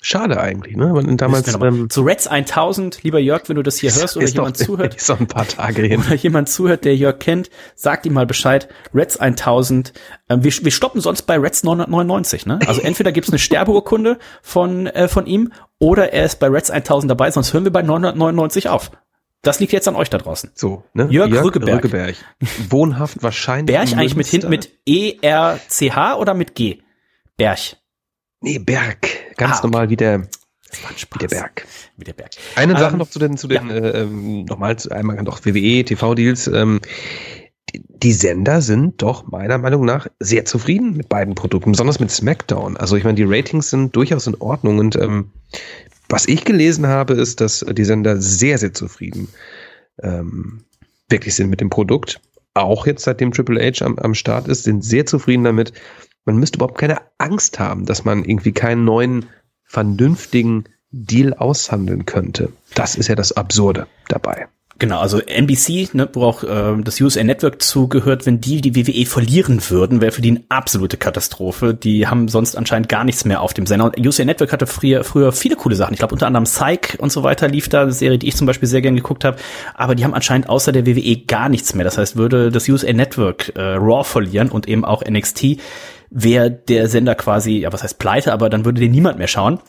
[0.00, 0.92] schade eigentlich, ne?
[0.92, 4.60] Und damals, ähm, zu Reds 1000, lieber Jörg, wenn du das hier hörst oder jemand
[4.60, 4.94] doch, zuhört.
[4.94, 6.00] Ist ein paar Tage hin.
[6.00, 8.68] Oder jemand zuhört, der Jörg kennt, sagt ihm mal Bescheid.
[8.92, 9.92] Reds 1000.
[10.28, 12.58] Ähm, wir, wir stoppen sonst bei Reds 999, ne?
[12.66, 17.10] Also entweder gibt's eine Sterbeurkunde von, äh, von ihm oder er ist bei Reds 1000
[17.10, 18.90] dabei, sonst hören wir bei 999 auf.
[19.44, 20.50] Das liegt jetzt an euch da draußen.
[20.54, 21.06] So, ne?
[21.10, 21.76] Jörg, Jörg Rückeberg.
[21.76, 22.16] Rückeberg.
[22.68, 23.74] Wohnhaft wahrscheinlich.
[23.74, 26.78] Berg eigentlich mit hinten mit E-R-C-H oder mit G?
[27.36, 27.76] Berg.
[28.40, 29.08] Nee, Berg.
[29.36, 29.66] Ganz ah, okay.
[29.66, 31.66] normal wie der, wie der Berg.
[31.96, 32.30] Wie der Berg.
[32.56, 33.74] Eine ähm, Sache noch zu den, zu den, ja.
[33.74, 36.48] äh, ähm, nochmal einmal doch WWE, TV-Deals.
[36.48, 36.80] Ähm,
[37.74, 42.76] die Sender sind doch meiner Meinung nach sehr zufrieden mit beiden Produkten, besonders mit SmackDown.
[42.76, 45.32] Also ich meine, die Ratings sind durchaus in Ordnung und ähm,
[46.08, 49.28] was ich gelesen habe, ist, dass die Sender sehr, sehr zufrieden
[50.02, 50.64] ähm,
[51.08, 52.20] wirklich sind mit dem Produkt.
[52.54, 55.72] Auch jetzt, seitdem Triple H am, am Start ist, sind sehr zufrieden damit.
[56.24, 59.26] Man müsste überhaupt keine Angst haben, dass man irgendwie keinen neuen,
[59.64, 62.52] vernünftigen Deal aushandeln könnte.
[62.74, 64.46] Das ist ja das Absurde dabei.
[64.80, 69.06] Genau, also NBC, ne, wo auch äh, das USA Network zugehört, wenn die die WWE
[69.06, 71.74] verlieren würden, wäre für die eine absolute Katastrophe.
[71.74, 73.84] Die haben sonst anscheinend gar nichts mehr auf dem Sender.
[73.84, 75.92] Und USA Network hatte früher, früher viele coole Sachen.
[75.92, 78.48] Ich glaube unter anderem Psych und so weiter lief da, eine Serie, die ich zum
[78.48, 79.36] Beispiel sehr gern geguckt habe.
[79.74, 81.84] Aber die haben anscheinend außer der WWE gar nichts mehr.
[81.84, 85.58] Das heißt, würde das USA Network äh, Raw verlieren und eben auch NXT,
[86.10, 89.60] wäre der Sender quasi, ja was heißt pleite, aber dann würde den niemand mehr schauen.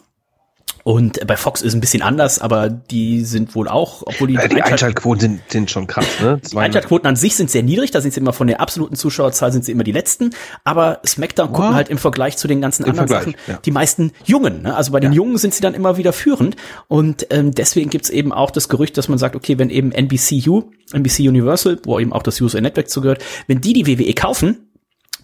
[0.88, 4.48] Und bei Fox ist ein bisschen anders, aber die sind wohl auch, obwohl die, ja,
[4.48, 6.40] die Einschaltquoten sind, sind schon krass, ne?
[6.52, 9.52] Die Einschaltquoten an sich sind sehr niedrig, da sind sie immer von der absoluten Zuschauerzahl
[9.52, 10.30] sind sie immer die letzten,
[10.64, 13.60] aber SmackDown gucken halt im Vergleich zu den ganzen Im anderen Vergleich, Sachen ja.
[13.66, 14.76] die meisten Jungen, ne?
[14.76, 15.16] Also bei den ja.
[15.16, 16.56] Jungen sind sie dann immer wieder führend
[16.88, 20.66] und ähm, deswegen gibt's eben auch das Gerücht, dass man sagt, okay, wenn eben NBCU,
[20.94, 24.68] NBC Universal, wo eben auch das USA Network zugehört, wenn die die WWE kaufen,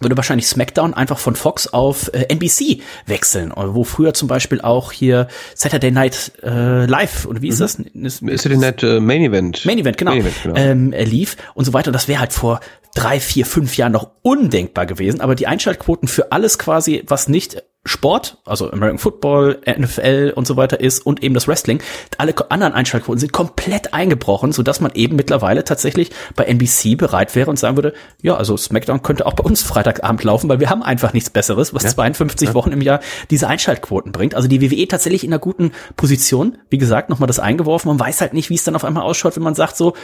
[0.02, 4.92] würde wahrscheinlich SmackDown einfach von Fox auf äh, NBC wechseln, wo früher zum Beispiel auch
[4.92, 8.00] hier Saturday Night äh, Live oder wie ist mhm.
[8.04, 8.20] das?
[8.20, 9.64] Saturday Night äh, Main Event.
[9.64, 10.12] Main Event, genau.
[10.12, 10.56] Main Event, genau.
[10.56, 11.92] Ähm, lief und so weiter.
[11.92, 12.60] Das wäre halt vor
[12.94, 15.20] drei, vier, fünf Jahren noch undenkbar gewesen.
[15.20, 20.56] Aber die Einschaltquoten für alles quasi, was nicht Sport, also American Football, NFL und so
[20.56, 21.82] weiter ist und eben das Wrestling,
[22.16, 27.34] alle anderen Einschaltquoten sind komplett eingebrochen, so dass man eben mittlerweile tatsächlich bei NBC bereit
[27.34, 30.70] wäre und sagen würde, ja, also SmackDown könnte auch bei uns Freitagabend laufen, weil wir
[30.70, 31.90] haben einfach nichts Besseres, was ja.
[31.90, 32.54] 52 ja.
[32.54, 34.36] Wochen im Jahr diese Einschaltquoten bringt.
[34.36, 36.58] Also die WWE tatsächlich in einer guten Position.
[36.70, 37.88] Wie gesagt, nochmal das eingeworfen.
[37.88, 39.94] Man weiß halt nicht, wie es dann auf einmal ausschaut, wenn man sagt so,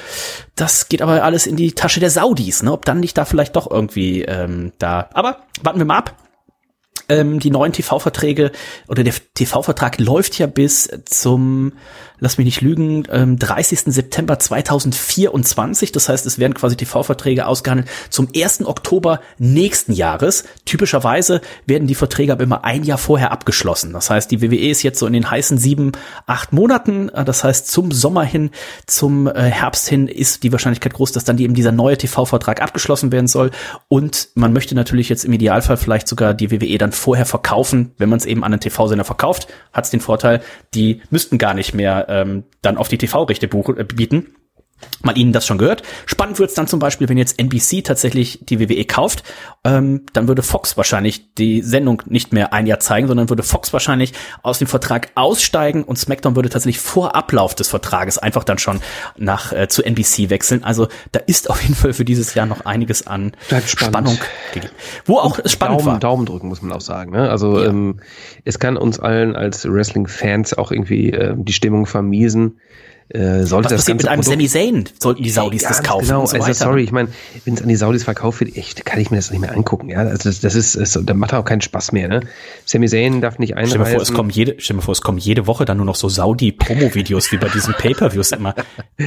[0.57, 2.72] das geht aber alles in die Tasche der Saudis, ne?
[2.72, 5.09] Ob dann nicht da vielleicht doch irgendwie ähm, da.
[5.12, 6.16] Aber warten wir mal ab
[7.09, 8.53] ähm, die neuen TV-Verträge
[8.89, 11.73] oder der TV-Vertrag läuft ja bis zum
[12.21, 13.93] lass mich nicht lügen, ähm, 30.
[13.93, 15.93] September 2024.
[15.93, 18.67] Das heißt, es werden quasi TV-Verträge ausgehandelt zum 1.
[18.67, 20.45] Oktober nächsten Jahres.
[20.65, 23.93] Typischerweise werden die Verträge aber immer ein Jahr vorher abgeschlossen.
[23.93, 25.93] Das heißt, die WWE ist jetzt so in den heißen sieben,
[26.27, 27.09] acht Monaten.
[27.11, 28.51] Äh, das heißt, zum Sommer hin,
[28.87, 33.13] zum äh, Herbst hin ist die Wahrscheinlichkeit groß, dass dann eben dieser neue TV-Vertrag abgeschlossen
[33.13, 33.51] werden soll.
[33.89, 37.93] Und man möchte natürlich jetzt im Idealfall vielleicht sogar die WWE dann vorher verkaufen.
[37.99, 40.43] Wenn man es eben an einen TV-Sender verkauft, hat es den Vorteil,
[40.75, 44.35] die müssten gar nicht mehr ähm, dann auf die TV-Rechte äh, bieten.
[45.03, 45.83] Mal Ihnen das schon gehört.
[46.07, 49.22] Spannend wird es dann zum Beispiel, wenn jetzt NBC tatsächlich die WWE kauft,
[49.64, 53.72] ähm, dann würde Fox wahrscheinlich die Sendung nicht mehr ein Jahr zeigen, sondern würde Fox
[53.72, 54.12] wahrscheinlich
[54.43, 58.81] aus dem Vertrag aussteigen und SmackDown würde tatsächlich vor Ablauf des Vertrages einfach dann schon
[59.16, 60.64] nach äh, zu NBC wechseln.
[60.64, 63.33] Also da ist auf jeden Fall für dieses Jahr noch einiges an
[63.66, 64.18] Spannung
[64.53, 64.72] gegeben.
[65.05, 66.01] Wo auch es spannend Daumen, war.
[66.01, 67.12] Daumen drücken muss man auch sagen.
[67.12, 67.31] Ne?
[67.31, 67.66] Also ja.
[67.66, 68.01] ähm,
[68.45, 72.59] es kann uns allen als Wrestling-Fans auch irgendwie äh, die Stimmung vermiesen
[73.11, 74.85] äh, sollte Was das passiert mit einem Sami Zayn?
[75.01, 76.07] Sollten die Saudis das kaufen?
[76.07, 77.09] Genau, so also sorry, ich meine,
[77.47, 79.89] wenn es an die Saudis verkauft wird, echt, kann ich mir das nicht mehr angucken.
[79.89, 82.09] Ja, also das, das ist, ist da macht auch keinen Spaß mehr.
[82.09, 82.21] Ne?
[82.67, 83.71] Sami Zayn darf nicht einreisen.
[83.71, 85.87] Stell mir vor, es kommen jede, stell mir vor, es kommen jede Woche dann nur
[85.87, 88.55] noch so Saudi-Promo-Videos wie bei diesen Pay-per-Views immer.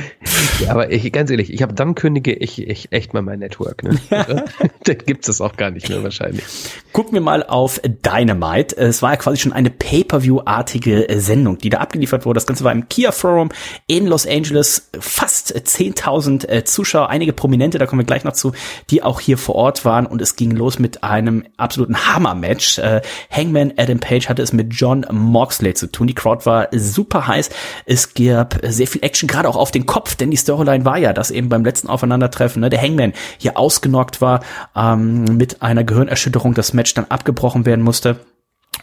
[0.59, 3.83] ja, aber ich, ganz ehrlich, ich habe dann kündige ich, ich echt mal mein Network.
[3.83, 3.99] Ne?
[4.09, 6.43] dann gibt's das auch gar nicht mehr wahrscheinlich.
[6.91, 8.77] Gucken wir mal auf Dynamite.
[8.77, 12.37] Es war ja quasi schon eine Pay-per-view-artige Sendung, die da abgeliefert wurde.
[12.37, 13.49] Das Ganze war im Kia Forum
[13.91, 18.53] in Los Angeles fast 10.000 äh, Zuschauer, einige Prominente, da kommen wir gleich noch zu,
[18.89, 22.79] die auch hier vor Ort waren und es ging los mit einem absoluten Hammer-Match.
[22.79, 26.07] Äh, Hangman Adam Page hatte es mit John Moxley zu tun.
[26.07, 27.49] Die Crowd war super heiß.
[27.85, 31.11] Es gab sehr viel Action, gerade auch auf den Kopf, denn die Storyline war ja,
[31.11, 34.39] dass eben beim letzten Aufeinandertreffen ne, der Hangman hier ausgenockt war
[34.73, 38.21] ähm, mit einer Gehirnerschütterung, das Match dann abgebrochen werden musste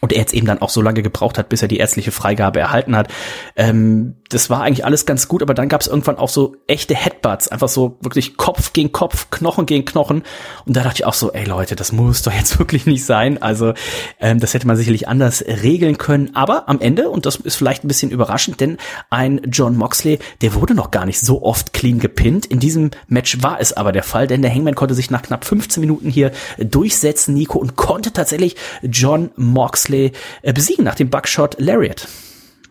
[0.00, 2.60] und er jetzt eben dann auch so lange gebraucht hat, bis er die ärztliche Freigabe
[2.60, 3.08] erhalten hat.
[3.56, 6.94] Ähm, das war eigentlich alles ganz gut, aber dann gab es irgendwann auch so echte
[6.94, 10.22] Headbutts, einfach so wirklich Kopf gegen Kopf, Knochen gegen Knochen.
[10.66, 13.40] Und da dachte ich auch so, ey Leute, das muss doch jetzt wirklich nicht sein.
[13.40, 13.72] Also
[14.20, 16.30] ähm, das hätte man sicherlich anders regeln können.
[16.34, 18.76] Aber am Ende, und das ist vielleicht ein bisschen überraschend, denn
[19.10, 22.46] ein John Moxley, der wurde noch gar nicht so oft clean gepinnt.
[22.46, 25.44] In diesem Match war es aber der Fall, denn der Hangman konnte sich nach knapp
[25.44, 30.10] 15 Minuten hier durchsetzen, Nico, und konnte tatsächlich John Moxley Moxley
[30.42, 32.08] äh, besiegen nach dem Buckshot Lariat.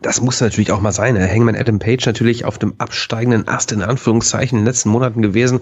[0.01, 1.13] Das muss natürlich auch mal sein.
[1.13, 1.25] Ne?
[1.27, 5.61] Hangman Adam Page natürlich auf dem absteigenden Ast in Anführungszeichen in den letzten Monaten gewesen.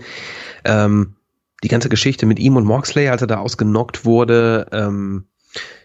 [0.63, 1.15] Ähm,
[1.63, 5.25] die ganze Geschichte mit ihm und Moxley, als er da ausgenockt wurde, ähm,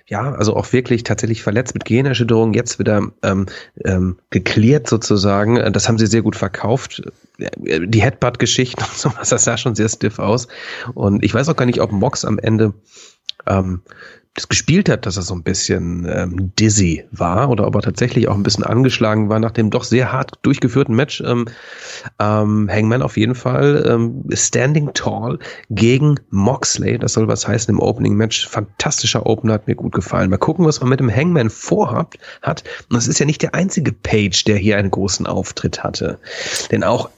[0.06, 3.46] ja, also auch wirklich tatsächlich verletzt mit Generschütterung, jetzt wieder ähm,
[3.84, 5.56] ähm, geklärt sozusagen.
[5.72, 7.02] Das haben sie sehr gut verkauft.
[7.38, 10.48] Die Headbutt-Geschichten und sowas, das sah schon sehr stiff aus.
[10.94, 12.72] Und ich weiß auch gar nicht, ob Mox am Ende
[13.46, 13.82] ähm,
[14.34, 18.28] das gespielt hat, dass er so ein bisschen ähm, dizzy war oder ob er tatsächlich
[18.28, 21.20] auch ein bisschen angeschlagen war nach dem doch sehr hart durchgeführten Match.
[21.26, 21.46] Ähm,
[22.20, 26.98] ähm, Hangman auf jeden Fall ähm, standing tall gegen Moxley.
[26.98, 28.46] Das soll was heißen im Opening Match.
[28.46, 30.30] Fantastischer Opener, hat mir gut gefallen.
[30.30, 32.16] Mal gucken, was man mit dem Hangman vorhat.
[32.42, 32.62] Hat.
[32.88, 36.18] Und das ist ja nicht der einzige Page, der hier einen großen Auftritt hatte.
[36.70, 37.10] Denn auch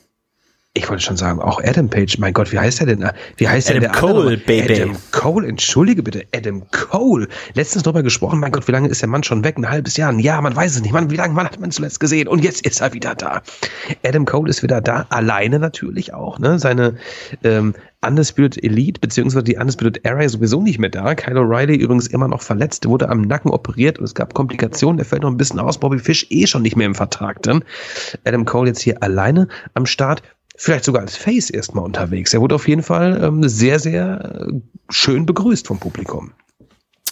[0.74, 3.06] ich wollte schon sagen, auch Adam Page, mein Gott, wie heißt er denn?
[3.36, 4.36] Wie heißt Adam der Cole, andere?
[4.38, 4.80] Baby.
[4.80, 7.28] Adam Cole, entschuldige bitte, Adam Cole.
[7.52, 9.58] Letztens drüber gesprochen, mein Gott, wie lange ist der Mann schon weg?
[9.58, 10.14] Ein halbes Jahr?
[10.14, 10.92] Ja, man weiß es nicht.
[10.92, 12.26] Mann, wie lange Mann hat man zuletzt gesehen?
[12.26, 13.42] Und jetzt ist er wieder da.
[14.02, 16.58] Adam Cole ist wieder da, alleine natürlich auch, ne?
[16.58, 16.96] Seine
[17.44, 21.14] ähm, Undisputed Elite, beziehungsweise die Undisputed Era ist sowieso nicht mehr da.
[21.14, 25.06] Kyle O'Reilly übrigens immer noch verletzt, wurde am Nacken operiert und es gab Komplikationen, der
[25.06, 25.78] fällt noch ein bisschen aus.
[25.78, 27.62] Bobby Fish eh schon nicht mehr im Vertrag dann.
[28.24, 30.22] Adam Cole jetzt hier alleine am Start
[30.62, 32.32] vielleicht sogar als Face erstmal unterwegs.
[32.32, 34.52] Er wurde auf jeden Fall ähm, sehr, sehr äh,
[34.90, 36.32] schön begrüßt vom Publikum.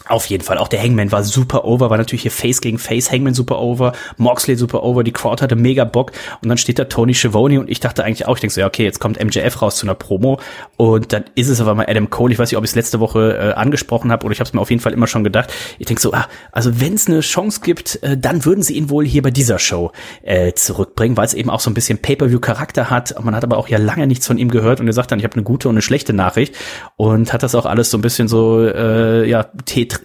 [0.08, 0.56] Auf jeden Fall.
[0.56, 3.92] Auch der Hangman war super over, war natürlich hier Face gegen Face, Hangman super over,
[4.16, 7.68] Moxley super over, die Crowd hatte mega Bock und dann steht da Tony Schiavone und
[7.68, 9.94] ich dachte eigentlich auch, ich denke so, ja, okay, jetzt kommt MJF raus zu einer
[9.94, 10.40] Promo
[10.78, 12.32] und dann ist es aber mal Adam Cole.
[12.32, 14.54] Ich weiß nicht, ob ich es letzte Woche äh, angesprochen habe oder ich habe es
[14.54, 15.52] mir auf jeden Fall immer schon gedacht.
[15.78, 18.88] Ich denke so, ah, also wenn es eine Chance gibt, äh, dann würden sie ihn
[18.88, 19.92] wohl hier bei dieser Show
[20.22, 23.22] äh, zurückbringen, weil es eben auch so ein bisschen Pay-per-view-Charakter hat.
[23.22, 25.24] Man hat aber auch ja lange nichts von ihm gehört und er sagt dann, ich
[25.24, 26.56] habe eine gute und eine schlechte Nachricht
[26.96, 29.46] und hat das auch alles so ein bisschen so, äh, ja,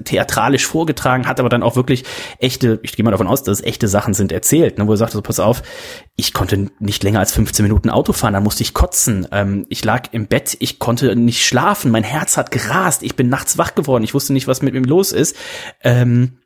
[0.03, 2.03] theatralisch vorgetragen, hat aber dann auch wirklich
[2.39, 4.97] echte, ich gehe mal davon aus, dass es echte Sachen sind erzählt, ne, wo er
[4.97, 5.63] sagt, so, pass auf,
[6.15, 9.83] ich konnte nicht länger als 15 Minuten Auto fahren, dann musste ich kotzen, ähm, ich
[9.83, 13.75] lag im Bett, ich konnte nicht schlafen, mein Herz hat gerast, ich bin nachts wach
[13.75, 15.35] geworden, ich wusste nicht, was mit mir los ist.
[15.83, 16.39] Ähm,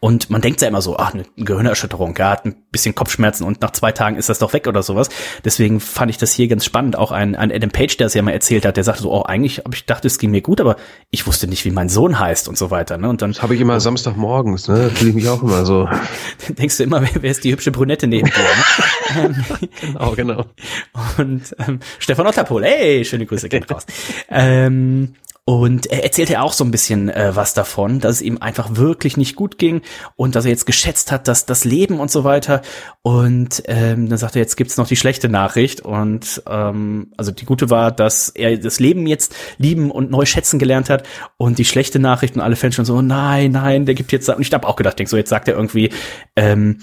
[0.00, 3.62] und man denkt ja immer so, ach, eine Gehirnerschütterung, ja, hat ein bisschen Kopfschmerzen und
[3.62, 5.08] nach zwei Tagen ist das doch weg oder sowas.
[5.44, 6.96] Deswegen fand ich das hier ganz spannend.
[6.96, 9.22] Auch ein, ein Adam Page, der es ja mal erzählt hat, der sagte so, oh,
[9.22, 10.76] eigentlich habe ich dachte, es ging mir gut, aber
[11.10, 12.98] ich wusste nicht, wie mein Sohn heißt und so weiter.
[12.98, 13.08] Ne?
[13.08, 14.90] Und dann habe ich immer Samstagmorgens, ne?
[14.90, 15.88] Fühle ich mich auch immer so.
[16.48, 19.22] denkst du immer, wer, wer ist die hübsche Brünette neben dir?
[19.22, 19.34] Ne?
[19.80, 20.44] genau, genau.
[21.18, 23.86] Und ähm, Stefan Otterpohl, hey, schöne Grüße gehen raus.
[24.28, 25.14] ähm,
[25.46, 29.18] und er erzählte auch so ein bisschen äh, was davon, dass es ihm einfach wirklich
[29.18, 29.82] nicht gut ging
[30.16, 32.62] und dass er jetzt geschätzt hat, dass das Leben und so weiter.
[33.02, 35.82] Und ähm, dann sagte er, jetzt gibt's noch die schlechte Nachricht.
[35.82, 40.58] Und ähm, also die gute war, dass er das Leben jetzt lieben und neu schätzen
[40.58, 41.06] gelernt hat.
[41.36, 44.30] Und die schlechte Nachricht und alle Fans schon so, nein, nein, der gibt jetzt.
[44.30, 45.90] Und ich habe auch gedacht, denk so, jetzt sagt er irgendwie,
[46.36, 46.78] ähm,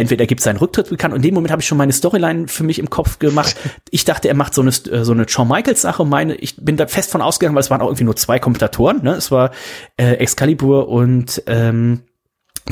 [0.00, 2.48] entweder er gibt seinen Rücktritt bekannt und in dem Moment habe ich schon meine Storyline
[2.48, 3.56] für mich im Kopf gemacht.
[3.90, 6.04] Ich dachte, er macht so eine so eine Shawn Michaels Sache.
[6.04, 9.02] Meine, ich bin da fest von ausgegangen, weil es waren auch irgendwie nur zwei Kommentatoren.
[9.02, 9.14] Ne?
[9.14, 9.50] Es war
[9.96, 12.02] äh, Excalibur und ähm,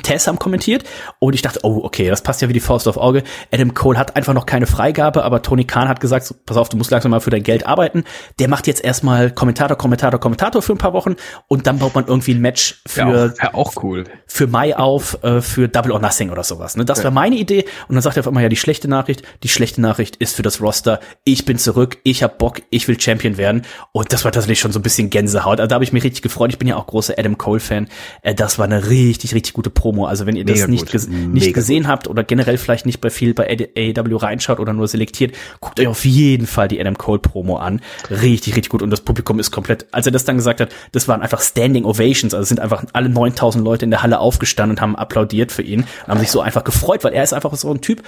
[0.00, 0.84] Tess haben kommentiert
[1.18, 3.22] und ich dachte, oh, okay, das passt ja wie die Faust auf Auge.
[3.52, 6.70] Adam Cole hat einfach noch keine Freigabe, aber Tony Khan hat gesagt, so, pass auf,
[6.70, 8.04] du musst langsam mal für dein Geld arbeiten.
[8.38, 11.16] Der macht jetzt erstmal Kommentator, Kommentator, Kommentator für ein paar Wochen
[11.46, 14.04] und dann baut man irgendwie ein Match für ja, auch, auch cool.
[14.26, 16.76] für Mai auf, äh, für Double or Nothing oder sowas.
[16.76, 16.86] Ne?
[16.86, 17.04] Das ja.
[17.04, 19.22] war meine Idee und dann sagt er auf einmal ja die schlechte Nachricht.
[19.42, 21.00] Die schlechte Nachricht ist für das Roster.
[21.24, 23.62] Ich bin zurück, ich hab Bock, ich will Champion werden
[23.92, 25.60] und das war tatsächlich schon so ein bisschen Gänsehaut.
[25.60, 26.50] Also da habe ich mich richtig gefreut.
[26.50, 27.88] Ich bin ja auch großer Adam Cole Fan.
[28.22, 30.06] Äh, das war eine richtig, richtig gute Promo.
[30.06, 31.90] Also wenn ihr das nicht, ges nicht gesehen gut.
[31.90, 35.88] habt oder generell vielleicht nicht bei viel bei AEW reinschaut oder nur selektiert, guckt euch
[35.88, 37.80] auf jeden Fall die Adam Cole Promo an.
[38.08, 38.80] Richtig, richtig gut.
[38.82, 41.84] Und das Publikum ist komplett, als er das dann gesagt hat, das waren einfach Standing
[41.84, 42.32] Ovations.
[42.32, 45.80] Also sind einfach alle 9000 Leute in der Halle aufgestanden und haben applaudiert für ihn
[45.80, 48.04] und haben sich so einfach gefreut, weil er ist einfach so ein Typ,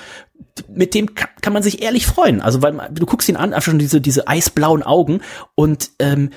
[0.69, 2.41] mit dem kann, kann man sich ehrlich freuen.
[2.41, 5.23] Also weil du guckst ihn an, einfach schon diese, diese eisblauen Augen
[5.57, 6.31] und ähm,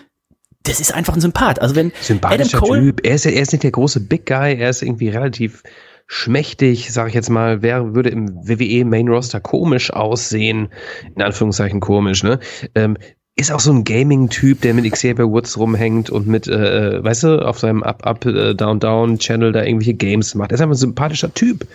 [0.63, 1.61] das ist einfach ein Sympath.
[1.61, 4.55] Also wenn Sympathischer Adam Cole, Typ, er ist, er ist nicht der große Big Guy,
[4.55, 5.63] er ist irgendwie relativ
[6.07, 10.69] schmächtig, sage ich jetzt mal, wer würde im WWE Main Roster komisch aussehen,
[11.15, 12.39] in Anführungszeichen komisch, ne?
[12.75, 12.97] Ähm,
[13.37, 17.23] ist auch so ein Gaming-Typ, der mit Xavier Woods rumhängt und mit, äh, äh weißt
[17.23, 20.51] du, auf seinem Up-Up-Down-Down-Channel da irgendwelche Games macht.
[20.51, 21.67] Er ist einfach ein sympathischer Typ.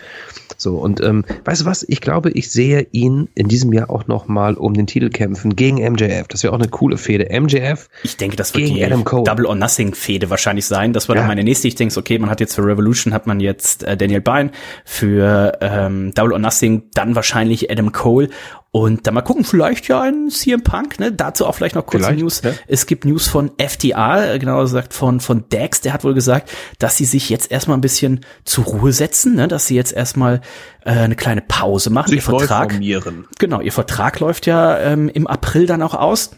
[0.57, 1.85] So, und ähm, weißt du was?
[1.87, 5.55] Ich glaube, ich sehe ihn in diesem Jahr auch noch mal um den Titel kämpfen
[5.55, 6.27] gegen MJF.
[6.27, 7.27] Das wäre auch eine coole Fehde.
[7.39, 9.23] MJF Ich denke, das wird die Adam Cole.
[9.23, 10.93] Double or Nothing Fehde wahrscheinlich sein.
[10.93, 11.21] Das war ja.
[11.21, 11.67] dann meine nächste.
[11.67, 14.51] Ich denke, okay, man hat jetzt für Revolution hat man jetzt äh, Daniel Bryan,
[14.85, 18.29] für ähm, Double or Nothing dann wahrscheinlich Adam Cole
[18.75, 21.11] und dann mal gucken, vielleicht ja ein CM Punk, ne?
[21.11, 22.41] Dazu auch vielleicht noch kurze vielleicht, News.
[22.41, 22.53] Ja.
[22.65, 26.49] Es gibt News von FTA, genauer gesagt von, von Dex, der hat wohl gesagt,
[26.79, 29.47] dass sie sich jetzt erstmal ein bisschen zur Ruhe setzen, ne?
[29.47, 30.41] dass sie jetzt erstmal
[30.85, 32.07] äh, eine kleine Pause machen.
[32.07, 33.27] Sich ihr Vertrag, formieren.
[33.37, 36.31] Genau, ihr Vertrag läuft ja ähm, im April dann auch aus.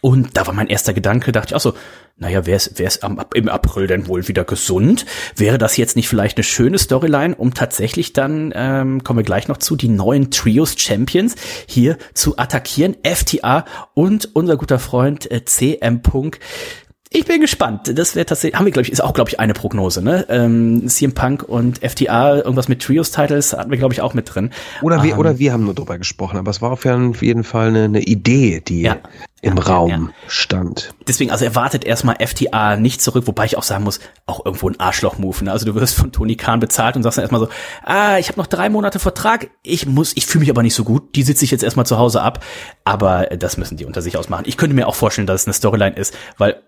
[0.00, 1.74] Und da war mein erster Gedanke, dachte ich auch so,
[2.16, 5.06] naja, wäre es wär's am, im April denn wohl wieder gesund?
[5.36, 9.46] Wäre das jetzt nicht vielleicht eine schöne Storyline, um tatsächlich dann, ähm, kommen wir gleich
[9.46, 11.36] noch zu, die neuen Trios Champions
[11.66, 12.96] hier zu attackieren?
[13.04, 16.40] FTA und unser guter Freund äh, CM Punk
[17.10, 17.90] ich bin gespannt.
[17.98, 20.26] Das wäre tatsächlich, haben wir, glaube ich, ist auch, glaube ich, eine Prognose, ne?
[20.28, 24.50] Ähm, CM Punk und FTA, irgendwas mit Trios-Titles hatten wir, glaube ich, auch mit drin.
[24.82, 27.68] Oder wir, ähm, oder wir haben nur drüber gesprochen, aber es war auf jeden Fall
[27.68, 28.98] eine, eine Idee, die ja,
[29.40, 30.08] im ja, Raum ja.
[30.26, 30.94] stand.
[31.06, 34.80] Deswegen, also erwartet erstmal FTA nicht zurück, wobei ich auch sagen muss, auch irgendwo ein
[34.80, 35.44] Arschloch-Move.
[35.44, 35.52] Ne?
[35.52, 37.48] Also du wirst von Tony Khan bezahlt und sagst dann erstmal so,
[37.84, 40.84] ah, ich habe noch drei Monate Vertrag, ich muss, ich fühle mich aber nicht so
[40.84, 42.44] gut, die sitze ich jetzt erstmal zu Hause ab,
[42.84, 44.44] aber das müssen die unter sich ausmachen.
[44.46, 46.60] Ich könnte mir auch vorstellen, dass es eine Storyline ist, weil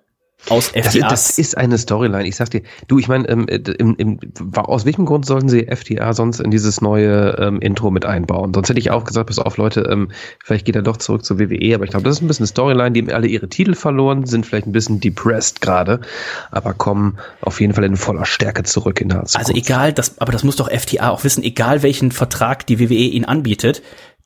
[0.48, 0.94] aus FTAs.
[0.94, 2.26] Das, das, ist eine Storyline.
[2.26, 4.18] Ich sag dir, du, ich meine, ähm, im, im,
[4.54, 8.54] aus welchem Grund sollten sie FTA sonst in dieses neue ähm, Intro mit einbauen?
[8.54, 10.10] Sonst hätte ich auch gesagt, pass auf, Leute, ähm,
[10.42, 12.48] vielleicht geht er doch zurück zur WWE, aber ich glaube, das ist ein bisschen eine
[12.48, 16.00] Storyline, die haben alle ihre Titel verloren, sind vielleicht ein bisschen depressed gerade,
[16.50, 19.50] aber kommen auf jeden Fall in voller Stärke zurück in der Zukunft.
[19.50, 22.94] Also egal, das, aber das muss doch FTA auch wissen, egal welchen Vertrag die WWE
[22.94, 23.82] ihnen anbietet,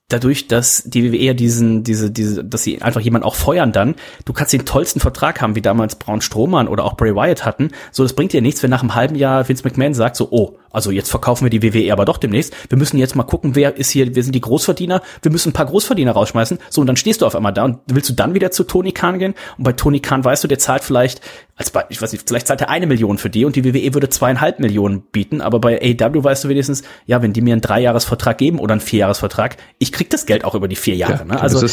[0.09, 3.95] dadurch, dass die WWE ja diesen, diese, diese, dass sie einfach jemanden auch feuern dann,
[4.25, 7.71] du kannst den tollsten Vertrag haben, wie damals Braun Strohmann oder auch Bray Wyatt hatten.
[7.91, 10.59] So, das bringt dir nichts, wenn nach einem halben Jahr Vince McMahon sagt so, oh,
[10.75, 12.53] also jetzt verkaufen wir die WWE aber doch demnächst.
[12.69, 15.03] Wir müssen jetzt mal gucken, wer ist hier, wer sind die Großverdiener?
[15.23, 16.59] Wir müssen ein paar Großverdiener rausschmeißen.
[16.69, 18.93] So, und dann stehst du auf einmal da und willst du dann wieder zu Tony
[18.93, 19.35] Khan gehen?
[19.57, 21.21] Und bei Tony Khan weißt du, der zahlt vielleicht,
[21.57, 23.95] als bei, ich weiß nicht, vielleicht zahlt er eine Million für die und die WWE
[23.95, 25.41] würde zweieinhalb Millionen bieten.
[25.41, 28.81] Aber bei AW weißt du wenigstens, ja, wenn die mir einen Dreijahresvertrag geben oder einen
[28.81, 31.19] Vierjahresvertrag, ich krieg das Geld auch über die vier Jahre.
[31.19, 31.41] Ja, ne?
[31.41, 31.65] Also,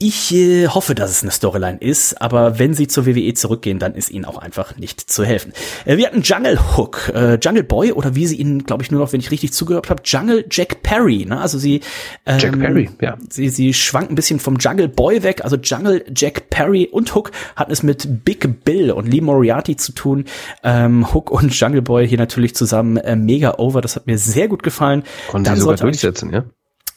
[0.00, 3.96] ich äh, hoffe, dass es eine Storyline ist, aber wenn sie zur WWE zurückgehen, dann
[3.96, 5.52] ist ihnen auch einfach nicht zu helfen.
[5.86, 9.00] Äh, wir hatten Jungle Hook, äh, Jungle Boy oder wie sie ihn, glaube ich, nur
[9.00, 11.24] noch, wenn ich richtig zugehört habe, Jungle Jack Perry.
[11.24, 11.40] Ne?
[11.40, 11.80] Also sie,
[12.26, 13.18] ähm, Jack Perry, ja.
[13.28, 15.42] Sie, sie schwankt ein bisschen vom Jungle Boy weg.
[15.42, 19.90] Also Jungle Jack Perry und Hook hatten es mit Big Bill und Lee Moriarty zu
[19.90, 20.26] tun.
[20.62, 23.80] Ähm, Hook und Jungle Boy hier natürlich zusammen äh, mega over.
[23.80, 25.02] Das hat mir sehr gut gefallen.
[25.28, 26.44] Konnten sie sogar durchsetzen, ja?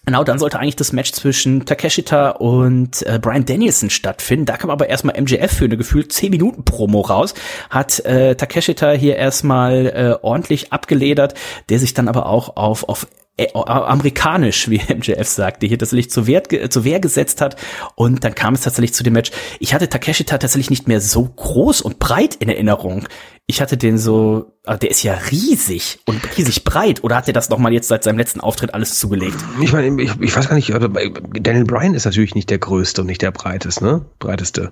[0.03, 4.47] Genau, dann sollte eigentlich das Match zwischen Takeshita und äh, Brian Danielson stattfinden.
[4.47, 7.35] Da kam aber erstmal MJF für eine gefühlt 10 Minuten Promo raus,
[7.69, 11.35] hat äh, Takeshita hier erstmal äh, ordentlich abgeledert,
[11.69, 13.05] der sich dann aber auch auf, auf
[13.53, 17.55] amerikanisch, wie MJF sagte, hier tatsächlich zur, Wert, zur Wehr gesetzt hat.
[17.95, 19.31] Und dann kam es tatsächlich zu dem Match.
[19.59, 23.07] Ich hatte Takeshita tatsächlich nicht mehr so groß und breit in Erinnerung.
[23.47, 27.03] Ich hatte den so, ah, der ist ja riesig und riesig breit.
[27.03, 29.35] Oder hat er das nochmal jetzt seit seinem letzten Auftritt alles zugelegt?
[29.59, 33.01] Ich meine, ich, ich weiß gar nicht, also Daniel Bryan ist natürlich nicht der größte
[33.01, 34.05] und nicht der breiteste, ne?
[34.19, 34.71] Breiteste.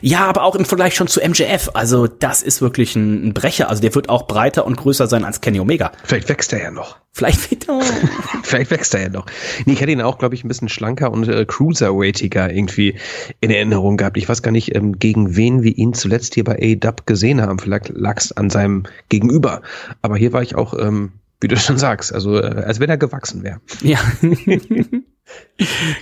[0.00, 1.70] Ja, aber auch im Vergleich schon zu MJF.
[1.74, 3.68] Also das ist wirklich ein, ein Brecher.
[3.68, 5.92] Also der wird auch breiter und größer sein als Kenny Omega.
[6.04, 6.96] Vielleicht wächst er ja noch.
[7.12, 7.80] Vielleicht, wieder.
[8.42, 9.26] Vielleicht wächst er ja noch.
[9.64, 12.94] Nee, ich hätte ihn auch, glaube ich, ein bisschen schlanker und äh, cruiserweightiger irgendwie
[13.40, 14.16] in Erinnerung gehabt.
[14.16, 17.58] Ich weiß gar nicht, ähm, gegen wen wir ihn zuletzt hier bei A-Dub gesehen haben.
[17.58, 19.62] Vielleicht lag es an seinem Gegenüber.
[20.02, 22.96] Aber hier war ich auch, ähm, wie du schon sagst, also äh, als wenn er
[22.96, 23.60] gewachsen wäre.
[23.82, 23.98] Ja.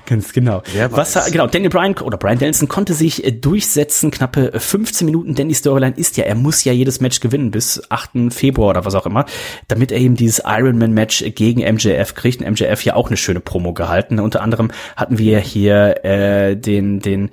[0.07, 0.63] Ganz genau.
[0.91, 5.49] Was genau, Daniel Bryan oder Brian Dennison konnte sich äh, durchsetzen, knappe 15 Minuten, denn
[5.49, 8.33] die Storyline ist ja, er muss ja jedes Match gewinnen bis 8.
[8.33, 9.25] Februar oder was auch immer,
[9.67, 12.41] damit er eben dieses Ironman Match gegen MJF kriegt.
[12.41, 14.21] Und MJF ja auch eine schöne Promo gehalten.
[14.21, 17.31] Unter anderem hatten wir hier äh, den den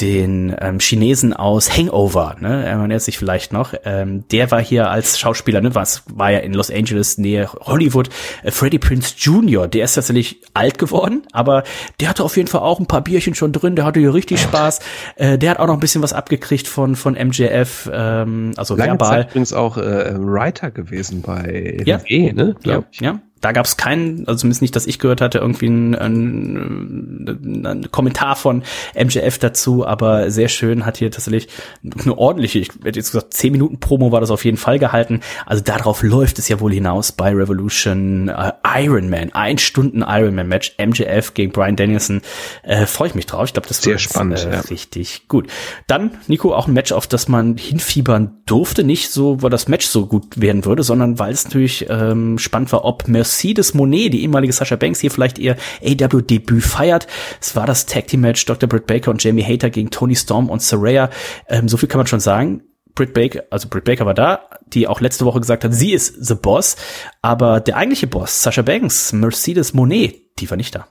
[0.00, 4.90] den ähm, Chinesen aus Hangover, ne, er erinnert sich vielleicht noch, ähm, der war hier
[4.90, 8.10] als Schauspieler, ne, was war ja in Los Angeles, Nähe Hollywood,
[8.42, 11.64] äh, Freddie Prince Jr., der ist tatsächlich alt geworden, aber
[11.98, 14.38] der hatte auf jeden Fall auch ein paar Bierchen schon drin, der hatte hier richtig
[14.40, 14.80] Spaß,
[15.16, 18.92] äh, der hat auch noch ein bisschen was abgekriegt von, von MJF, ähm, also Lange
[18.92, 19.08] verbal.
[19.08, 22.02] Zeit übrigens auch äh, Writer gewesen bei ja.
[22.02, 25.38] WWE, ne, ja, ja, da gab es keinen, also zumindest nicht, dass ich gehört hatte,
[25.38, 28.62] irgendwie ein, ein, ein, Kommentar von
[28.94, 31.48] MJF dazu, aber sehr schön hat hier tatsächlich
[31.84, 35.20] eine ordentliche, ich hätte jetzt gesagt, 10 Minuten Promo war das auf jeden Fall gehalten.
[35.44, 40.34] Also darauf läuft es ja wohl hinaus bei Revolution äh, Iron Man, ein Stunden Iron
[40.34, 42.22] Man Match, MJF gegen Brian Danielson.
[42.62, 43.44] Äh, Freue ich mich drauf.
[43.44, 44.60] Ich glaube, das sehr spannend, äh, ja.
[44.60, 45.48] richtig gut.
[45.86, 49.86] Dann, Nico, auch ein Match, auf das man hinfiebern durfte, nicht so, weil das Match
[49.86, 54.12] so gut werden würde, sondern weil es natürlich ähm, spannend war, ob Mercedes Mercedes Monet,
[54.12, 57.08] die ehemalige Sasha Banks, hier vielleicht ihr AW-Debüt feiert.
[57.40, 58.68] Es war das Tag Team Match Dr.
[58.68, 61.10] Britt Baker und Jamie Hater gegen Tony Storm und Saraya.
[61.48, 62.62] Ähm, so viel kann man schon sagen.
[62.94, 66.24] Britt Baker, also Britt Baker war da, die auch letzte Woche gesagt hat, sie ist
[66.24, 66.76] the Boss.
[67.20, 70.86] Aber der eigentliche Boss, Sasha Banks, Mercedes Monet, die war nicht da.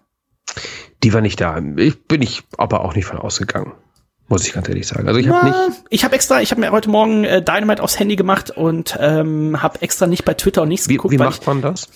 [1.03, 1.57] Die war nicht da.
[1.77, 3.71] Ich bin ich aber auch nicht von ausgegangen.
[4.28, 5.07] Muss ich ganz ehrlich sagen.
[5.07, 5.84] Also ich habe nicht.
[5.89, 9.61] Ich habe extra, ich habe mir heute Morgen äh, Dynamite aufs Handy gemacht und ähm,
[9.61, 11.13] habe extra nicht bei Twitter und nichts wie, geguckt.
[11.13, 11.89] Wie macht ich, man das?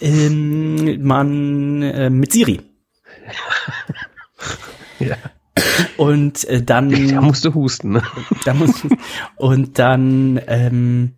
[0.00, 2.60] Ähm, man äh, mit Siri.
[5.00, 5.16] ja.
[5.96, 6.90] Und äh, dann.
[7.14, 7.92] Da musst du husten.
[7.92, 8.02] Ne?
[8.44, 8.86] Da musst,
[9.36, 11.16] und dann ähm,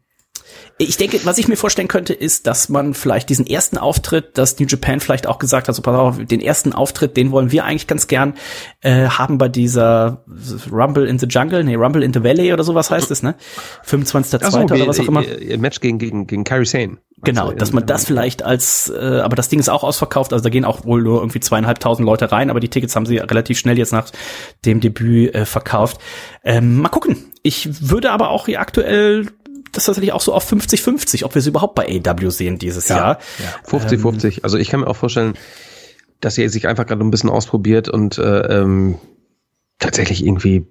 [0.79, 4.59] ich denke, was ich mir vorstellen könnte, ist, dass man vielleicht diesen ersten Auftritt, dass
[4.59, 7.65] New Japan vielleicht auch gesagt hat, so pass auf, den ersten Auftritt, den wollen wir
[7.65, 8.35] eigentlich ganz gern
[8.81, 10.25] äh, haben bei dieser
[10.71, 13.37] Rumble in the Jungle, nee, Rumble in the Valley oder sowas heißt es, ne?
[13.87, 14.51] 25.2.
[14.51, 15.25] So, oder was auch immer.
[15.25, 16.99] Ihr Match gegen, gegen, gegen Kyrie Sane.
[17.23, 20.43] Genau, also dass man das vielleicht als, äh, aber das Ding ist auch ausverkauft, also
[20.43, 23.59] da gehen auch wohl nur irgendwie zweieinhalbtausend Leute rein, aber die Tickets haben sie relativ
[23.59, 24.11] schnell jetzt nach
[24.65, 26.01] dem Debüt äh, verkauft.
[26.43, 27.17] Ähm, mal gucken.
[27.43, 29.27] Ich würde aber auch hier aktuell
[29.75, 32.97] das tatsächlich auch so auf 50-50, ob wir sie überhaupt bei AW sehen dieses ja,
[32.97, 33.19] Jahr.
[33.39, 34.25] Ja, 50-50.
[34.25, 35.35] Ähm, also ich kann mir auch vorstellen,
[36.21, 38.99] dass sie sich einfach gerade ein bisschen ausprobiert und äh, ähm,
[39.79, 40.67] tatsächlich irgendwie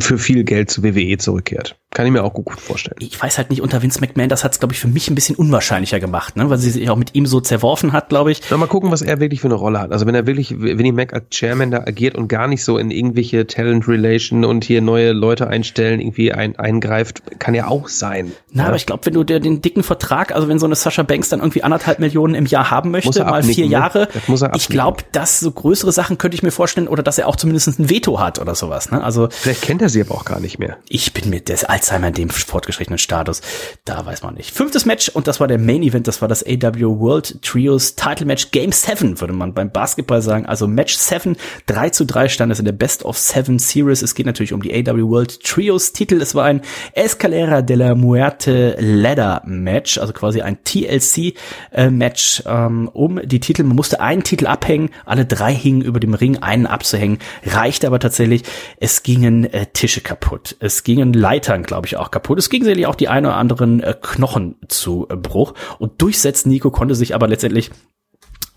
[0.00, 1.78] für viel Geld zu WWE zurückkehrt.
[1.96, 2.98] Kann ich mir auch gut vorstellen.
[2.98, 5.14] Ich weiß halt nicht, unter Vince McMahon, das hat es, glaube ich, für mich ein
[5.14, 6.50] bisschen unwahrscheinlicher gemacht, ne?
[6.50, 8.42] weil sie sich auch mit ihm so zerworfen hat, glaube ich.
[8.50, 9.92] Na, mal gucken, was er wirklich für eine Rolle hat.
[9.92, 12.90] Also wenn er wirklich, Vinnie Mac als Chairman da agiert und gar nicht so in
[12.90, 18.32] irgendwelche Talent Relation und hier neue Leute einstellen, irgendwie ein, eingreift, kann ja auch sein.
[18.50, 18.68] Na, ja?
[18.68, 21.30] aber ich glaube, wenn du dir den dicken Vertrag, also wenn so eine Sascha Banks
[21.30, 23.70] dann irgendwie anderthalb Millionen im Jahr haben möchte, mal vier ne?
[23.70, 24.08] Jahre,
[24.54, 27.68] ich glaube, dass so größere Sachen könnte ich mir vorstellen oder dass er auch zumindest
[27.78, 28.90] ein Veto hat oder sowas.
[28.90, 29.02] Ne?
[29.02, 30.76] Also Vielleicht kennt er sie aber auch gar nicht mehr.
[30.90, 33.42] Ich bin mit des Alzheimer in dem fortgeschrittenen Status.
[33.84, 34.50] Da weiß man nicht.
[34.50, 36.08] Fünftes Match und das war der Main Event.
[36.08, 40.46] Das war das AW World Trios Title Match Game 7, würde man beim Basketball sagen.
[40.46, 44.02] Also Match 7, 3 zu 3 stand es in der Best of 7 Series.
[44.02, 46.20] Es geht natürlich um die AW World Trios Titel.
[46.20, 46.60] Es war ein
[46.92, 51.34] Escalera de la Muerte Ladder Match, also quasi ein TLC
[51.72, 53.62] äh, Match ähm, um die Titel.
[53.62, 54.90] Man musste einen Titel abhängen.
[55.04, 57.18] Alle drei hingen über dem Ring, einen abzuhängen.
[57.44, 58.42] Reichte aber tatsächlich.
[58.80, 60.56] Es gingen äh, Tische kaputt.
[60.58, 62.38] Es gingen Leitern, glaube ich, auch kaputt.
[62.38, 65.52] Es ging sicherlich auch die ein oder anderen äh, Knochen zu äh, Bruch.
[65.78, 67.70] Und durchsetzen Nico konnte sich aber letztendlich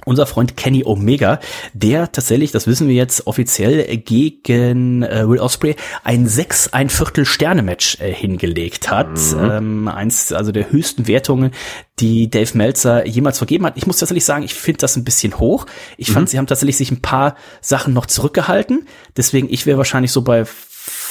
[0.06, 1.40] unser Freund Kenny Omega,
[1.74, 7.26] der tatsächlich, das wissen wir jetzt offiziell, gegen äh, Will Osprey ein sechs ein Viertel
[7.26, 9.10] Sterne Match äh, hingelegt hat.
[9.10, 9.52] Mhm.
[9.52, 11.52] Ähm, eins also der höchsten Wertungen,
[12.00, 13.78] die Dave Meltzer jemals vergeben hat.
[13.78, 15.66] Ich muss tatsächlich sagen, ich finde das ein bisschen hoch.
[15.98, 16.14] Ich mhm.
[16.14, 18.88] fand, sie haben tatsächlich sich ein paar Sachen noch zurückgehalten.
[19.18, 20.46] Deswegen, ich wäre wahrscheinlich so bei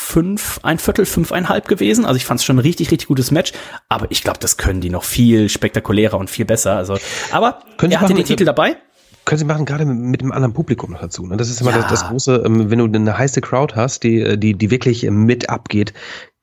[0.09, 2.07] fünf, ein Viertel, fünfeinhalb gewesen.
[2.07, 3.53] Also ich fand es schon ein richtig, richtig gutes Match.
[3.91, 6.77] Aber ich glaube, das können die noch viel spektakulärer und viel besser.
[6.77, 6.99] Also,
[7.31, 8.77] aber können er hatte den Titel dabei
[9.25, 11.27] können sie machen, gerade mit, dem anderen Publikum noch dazu.
[11.27, 11.37] Ne?
[11.37, 11.83] Das ist immer ja.
[11.83, 15.03] das, das, große, ähm, wenn du eine heiße Crowd hast, die, äh, die, die wirklich
[15.11, 15.93] mit abgeht,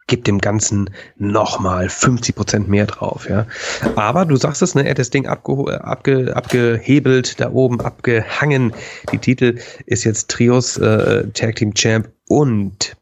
[0.06, 3.48] gibt dem Ganzen nochmal 50 Prozent mehr drauf, ja.
[3.96, 8.76] Aber du sagst es, ne, er hat das Ding abge, abge, abgehebelt, da oben abgehangen.
[9.12, 9.58] Die Titel
[9.88, 12.96] ist jetzt Trios äh, Tag Team Champ und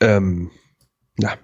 [0.00, 0.50] ähm,
[1.16, 1.34] na.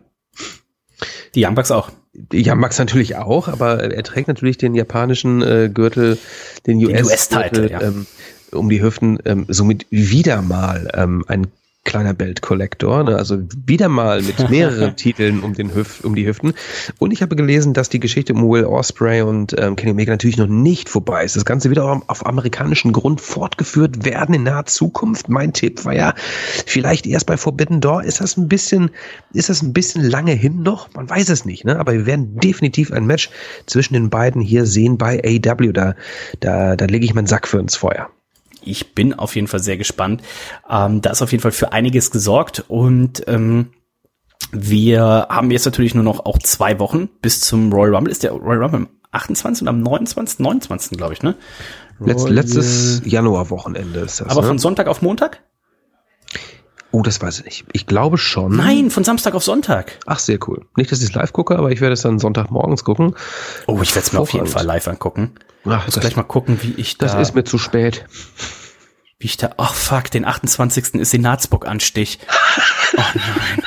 [1.35, 1.91] Die Young Bucks auch.
[2.15, 6.19] Die Young Bucks natürlich auch, aber er trägt natürlich den japanischen äh, Gürtel,
[6.67, 7.81] den US-Gürtel US ja.
[7.81, 8.07] ähm,
[8.53, 11.47] um die Hüften, ähm, somit wieder mal ähm, ein
[11.85, 13.17] kleiner Belt Collector, ne?
[13.17, 16.55] also wieder mal mit mehreren Titeln um den Hüft, um die Hüften.
[16.99, 20.37] Und ich habe gelesen, dass die Geschichte um Will Osprey und ähm, Kenny Omega natürlich
[20.37, 21.37] noch nicht vorbei ist.
[21.37, 25.29] Das Ganze wird auch auf amerikanischen Grund fortgeführt werden in naher Zukunft.
[25.29, 26.15] Mein Tipp war ja,
[26.67, 28.05] vielleicht erst bei Forbidden Door.
[28.05, 28.91] Ist das ein bisschen,
[29.33, 30.93] ist das ein bisschen lange hin noch?
[30.95, 31.79] Man weiß es nicht, ne?
[31.79, 33.31] Aber wir werden definitiv ein Match
[33.67, 35.73] zwischen den beiden hier sehen bei AW.
[35.73, 35.95] Da,
[36.41, 38.09] da, da lege ich meinen Sack für ins Feuer
[38.65, 40.23] ich bin auf jeden Fall sehr gespannt.
[40.69, 43.71] Ähm, da ist auf jeden Fall für einiges gesorgt und ähm,
[44.53, 48.13] wir haben jetzt natürlich nur noch auch zwei Wochen bis zum Royal Rumble.
[48.13, 49.63] Ist der Royal Rumble am 28.
[49.63, 50.41] und am 29.
[50.41, 50.99] 29.
[50.99, 51.37] glaube ich, ne?
[51.99, 54.29] Letz, letztes Januarwochenende ist das.
[54.29, 54.49] Aber ne?
[54.49, 55.43] von Sonntag auf Montag?
[56.91, 57.65] Oh, das weiß ich nicht.
[57.73, 58.55] Ich glaube schon.
[58.57, 59.99] Nein, von Samstag auf Sonntag.
[60.05, 60.67] Ach, sehr cool.
[60.77, 63.15] Nicht, dass ich es live gucke, aber ich werde es dann Sonntagmorgens gucken.
[63.67, 65.33] Oh, ich werde es mir auf jeden Fall live angucken.
[65.65, 67.07] Ach, muss gleich mal gucken, wie ich da.
[67.07, 68.05] Das ist mir zu spät.
[69.19, 69.53] Wie ich da.
[69.57, 70.95] Ach fuck, den 28.
[70.95, 72.19] ist Senatsburg-Anstich.
[72.95, 73.65] Oh nein.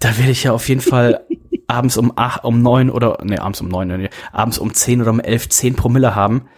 [0.00, 1.24] Da werde ich ja auf jeden Fall
[1.68, 5.12] abends um acht, um neun oder nee, abends um neun, nee, abends um zehn oder
[5.12, 6.48] um elf zehn Promille haben.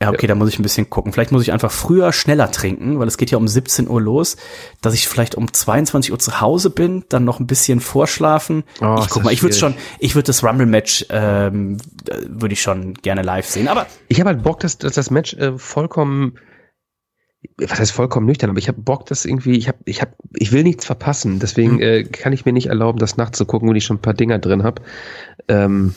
[0.00, 0.28] Ja, okay, ja.
[0.28, 1.12] da muss ich ein bisschen gucken.
[1.12, 4.36] Vielleicht muss ich einfach früher schneller trinken, weil es geht ja um 17 Uhr los,
[4.80, 8.62] dass ich vielleicht um 22 Uhr zu Hause bin, dann noch ein bisschen vorschlafen.
[8.80, 11.78] Oh, ich guck mal, ich würde schon, ich würde das Rumble Match ähm,
[12.28, 15.34] würde ich schon gerne live sehen, aber ich habe halt Bock, dass, dass das Match
[15.34, 16.38] äh, vollkommen
[17.56, 20.52] was heißt vollkommen nüchtern, aber ich habe Bock, dass irgendwie, ich habe, ich habe, ich
[20.52, 21.82] will nichts verpassen, deswegen mhm.
[21.82, 24.14] äh, kann ich mir nicht erlauben, das nachts zu gucken, wenn ich schon ein paar
[24.14, 24.82] Dinger drin habe.
[25.46, 25.94] Ähm,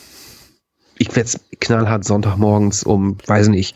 [1.02, 3.76] ich werde knallhart Sonntagmorgens um, weiß nicht,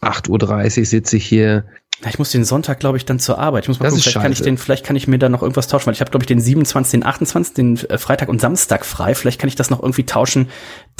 [0.00, 1.64] 8.30 Uhr sitze ich hier
[2.08, 3.64] ich muss den Sonntag, glaube ich, dann zur Arbeit.
[3.64, 5.42] Ich muss mal das gucken, vielleicht kann ich den, vielleicht kann ich mir da noch
[5.42, 8.40] irgendwas tauschen, weil ich habe, glaube ich, den 27., den 28., den äh, Freitag und
[8.40, 9.14] Samstag frei.
[9.14, 10.48] Vielleicht kann ich das noch irgendwie tauschen,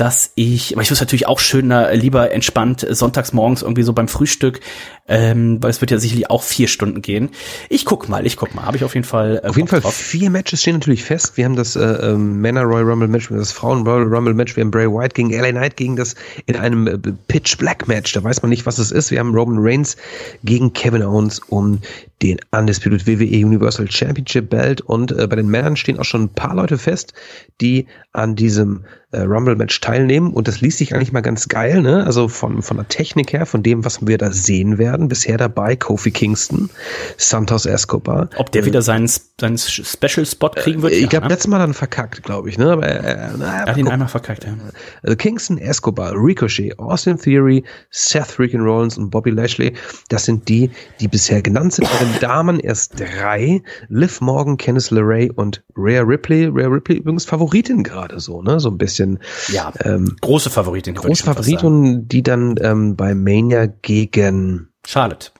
[0.00, 4.08] dass ich, aber ich muss natürlich auch schöner, lieber entspannt sonntags morgens irgendwie so beim
[4.08, 4.60] Frühstück,
[5.08, 7.30] ähm, weil es wird ja sicherlich auch vier Stunden gehen.
[7.68, 8.64] Ich guck mal, ich guck mal.
[8.64, 9.40] Habe ich auf jeden Fall.
[9.42, 9.94] Äh, auf jeden Fall drauf.
[9.94, 11.36] vier Matches stehen natürlich fest.
[11.36, 14.34] Wir haben das äh, äh, Männer Royal Rumble Match, wir haben das Frauen Royal Rumble
[14.34, 16.14] Match, wir haben Bray White gegen LA Knight gegen das
[16.46, 16.98] in einem äh,
[17.28, 18.12] Pitch Black Match.
[18.12, 19.10] Da weiß man nicht, was es ist.
[19.10, 19.96] Wir haben Roman Reigns
[20.44, 21.80] gegen Kevin Kevin Owens um
[22.22, 26.28] den Undisputed WWE Universal Championship Belt und äh, bei den Männern stehen auch schon ein
[26.28, 27.14] paar Leute fest,
[27.60, 32.04] die an diesem äh, Rumble-Match teilnehmen und das liest sich eigentlich mal ganz geil, ne?
[32.04, 35.08] Also von, von der Technik her, von dem, was wir da sehen werden.
[35.08, 36.70] Bisher dabei Kofi Kingston,
[37.16, 38.30] Santos Escobar.
[38.36, 39.08] Ob der äh, wieder seinen,
[39.40, 40.92] seinen Special Spot kriegen wird?
[40.92, 41.32] Äh, ich glaube, ne?
[41.32, 42.70] letztes Mal dann verkackt, glaube ich, ne?
[42.70, 44.54] Aber äh, na, er hat ihn einmal verkackt, ja.
[45.02, 49.72] Also Kingston, Escobar, Ricochet, Austin Theory, Seth Freakin' Rollins und Bobby Lashley,
[50.08, 51.88] das sind die, die bisher genannt sind.
[51.90, 53.62] Bei den Damen erst drei.
[53.88, 56.46] Liv Morgan, Kenneth LeRae und Rhea Ripley.
[56.46, 58.60] Rhea Ripley übrigens Favoritin gerade so, ne?
[58.60, 59.18] So ein bisschen bisschen.
[59.48, 60.94] Ja, ähm, große Favoritin.
[60.94, 65.30] Große Favoritin, die dann ähm, bei Mania gegen Charlotte.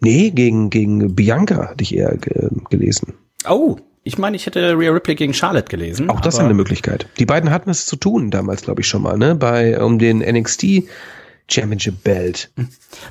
[0.00, 3.14] Nee, gegen, gegen Bianca hatte ich eher ge gelesen.
[3.48, 6.08] Oh, ich meine, ich hätte Rhea Ripley gegen Charlotte gelesen.
[6.08, 7.08] Auch das ist eine Möglichkeit.
[7.18, 9.34] Die beiden hatten es zu tun damals, glaube ich, schon mal, ne?
[9.34, 10.84] Bei um den NXT
[11.50, 12.50] Championship Belt.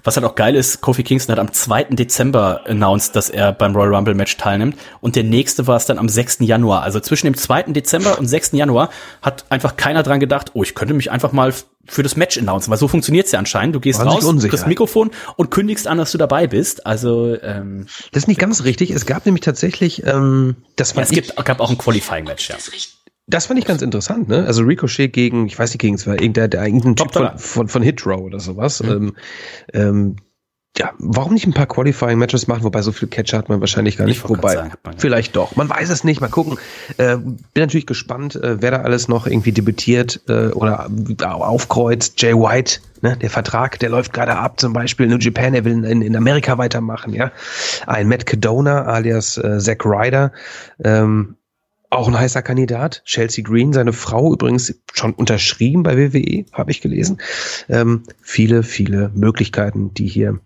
[0.03, 1.85] Was halt auch geil ist, Kofi Kingston hat am 2.
[1.85, 5.97] Dezember announced, dass er beim Royal Rumble Match teilnimmt und der nächste war es dann
[5.97, 6.37] am 6.
[6.41, 6.83] Januar.
[6.83, 7.63] Also zwischen dem 2.
[7.63, 8.51] Dezember und 6.
[8.53, 8.89] Januar
[9.21, 11.53] hat einfach keiner dran gedacht, oh, ich könnte mich einfach mal
[11.89, 13.75] für das Match announcen, weil so funktioniert's ja anscheinend.
[13.75, 16.85] Du gehst raus, das Mikrofon und kündigst an, dass du dabei bist.
[16.85, 18.91] Also ähm, das ist nicht ganz richtig.
[18.91, 22.49] Es gab nämlich tatsächlich, ähm, das war ja, es gibt, gab auch ein Qualifying Match.
[22.49, 22.57] Ja.
[23.29, 24.45] Das fand ich ganz interessant, ne?
[24.45, 27.67] Also Ricochet gegen, ich weiß nicht, gegen es war irgendein, der, irgendein Typ von, von,
[27.67, 28.81] von Hitrow oder sowas.
[28.81, 28.89] Mhm.
[28.89, 29.15] Ähm,
[29.73, 30.15] ähm,
[30.77, 34.05] ja, warum nicht ein paar Qualifying-Matches machen, wobei so viel Catcher hat man wahrscheinlich gar
[34.05, 34.23] nicht.
[34.29, 35.55] Wobei, sagen, vielleicht doch.
[35.55, 36.21] Man weiß es nicht.
[36.21, 36.57] Mal gucken.
[36.97, 42.21] Äh, bin natürlich gespannt, äh, wer da alles noch irgendwie debütiert äh, oder aufkreuzt.
[42.21, 45.83] Jay White, ne, der Vertrag, der läuft gerade ab, zum Beispiel New Japan, er will
[45.83, 47.31] in, in Amerika weitermachen, ja.
[47.87, 50.31] Ein Matt Cadona alias äh, Zack Ryder,
[50.83, 51.35] ähm,
[51.89, 53.01] auch ein heißer Kandidat.
[53.05, 57.19] Chelsea Green, seine Frau übrigens schon unterschrieben bei WWE, habe ich gelesen.
[57.69, 60.39] Ähm, viele, viele Möglichkeiten, die hier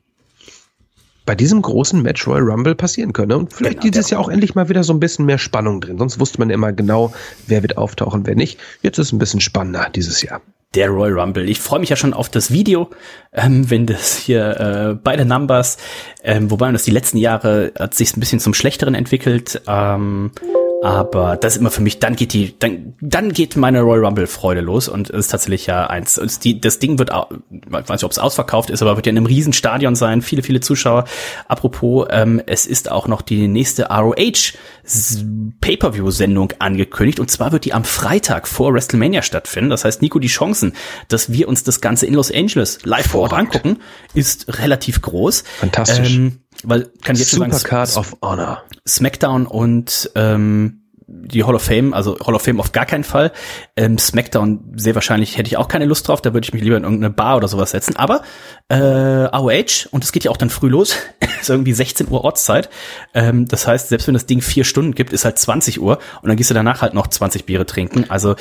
[1.25, 3.31] bei diesem großen Match Royal Rumble passieren können.
[3.31, 5.97] Und vielleicht genau, dieses Jahr auch endlich mal wieder so ein bisschen mehr Spannung drin.
[5.97, 7.13] Sonst wusste man immer genau,
[7.47, 8.59] wer wird auftauchen, wer nicht.
[8.81, 10.41] Jetzt ist es ein bisschen spannender dieses Jahr.
[10.73, 11.49] Der Royal Rumble.
[11.49, 12.89] Ich freue mich ja schon auf das Video,
[13.33, 15.77] ähm, wenn das hier äh, beide Numbers,
[16.23, 19.61] ähm, wobei das die letzten Jahre hat sich ein bisschen zum Schlechteren entwickelt.
[19.67, 20.31] Ähm,
[20.83, 24.25] aber das ist immer für mich, dann geht die, dann, dann geht meine Royal Rumble
[24.25, 26.17] Freude los und es ist tatsächlich ja eins.
[26.17, 29.05] Und die, das Ding wird, auch, ich weiß nicht, ob es ausverkauft ist, aber wird
[29.05, 31.05] ja in einem riesen Stadion sein, viele, viele Zuschauer.
[31.47, 34.53] Apropos, ähm, es ist auch noch die nächste ROH
[35.61, 39.69] Pay-per-View-Sendung angekündigt und zwar wird die am Freitag vor WrestleMania stattfinden.
[39.69, 40.73] Das heißt, Nico, die Chancen,
[41.09, 43.77] dass wir uns das Ganze in Los Angeles live vor Ort angucken,
[44.15, 45.43] ist relativ groß.
[45.59, 46.15] Fantastisch.
[46.15, 48.63] Ähm, weil kann ich jetzt Super sagen, Card of Honor.
[48.87, 50.81] SmackDown und ähm,
[51.13, 53.31] die Hall of Fame, also Hall of Fame auf gar keinen Fall.
[53.75, 56.77] Ähm, SmackDown sehr wahrscheinlich hätte ich auch keine Lust drauf, da würde ich mich lieber
[56.77, 57.95] in irgendeine Bar oder sowas setzen.
[57.97, 58.21] Aber
[58.69, 60.95] äh, AOH, und es geht ja auch dann früh los,
[61.41, 62.69] ist irgendwie 16 Uhr Ortszeit.
[63.13, 66.29] Ähm, das heißt, selbst wenn das Ding vier Stunden gibt, ist halt 20 Uhr und
[66.29, 68.09] dann gehst du danach halt noch 20 Biere trinken.
[68.09, 68.35] Also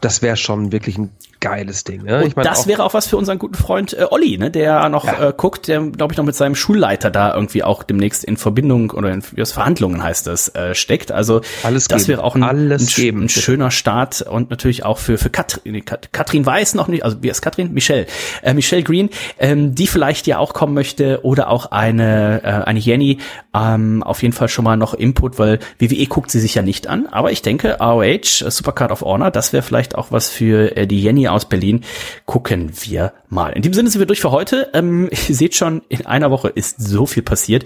[0.00, 2.02] das wäre schon wirklich ein geiles Ding.
[2.02, 2.18] Ne?
[2.18, 4.88] Und ich mein, das wäre auch was für unseren guten Freund äh, Olli, ne, der
[4.88, 5.28] noch ja.
[5.28, 8.90] äh, guckt, der glaube ich noch mit seinem Schulleiter da irgendwie auch demnächst in Verbindung
[8.90, 11.12] oder in wie Verhandlungen heißt das äh, steckt.
[11.12, 15.18] Also Alles das wäre auch ein, Alles ein, ein schöner Start und natürlich auch für
[15.18, 17.72] für Katrin, Katrin weiß noch nicht, also wie ist Katrin?
[17.72, 18.06] Michelle,
[18.42, 22.78] äh, Michelle Green, ähm, die vielleicht ja auch kommen möchte oder auch eine äh, eine
[22.80, 23.18] Jenny.
[23.54, 26.88] Ähm, auf jeden Fall schon mal noch Input, weil WWE guckt sie sich ja nicht
[26.88, 30.86] an, aber ich denke äh, Supercard of Honor, das wäre vielleicht auch was für äh,
[30.86, 31.82] die Jenny aus Berlin.
[32.24, 33.52] Gucken wir mal.
[33.52, 34.70] In dem Sinne sind wir durch für heute.
[34.74, 37.64] Ähm, ihr seht schon, in einer Woche ist so viel passiert.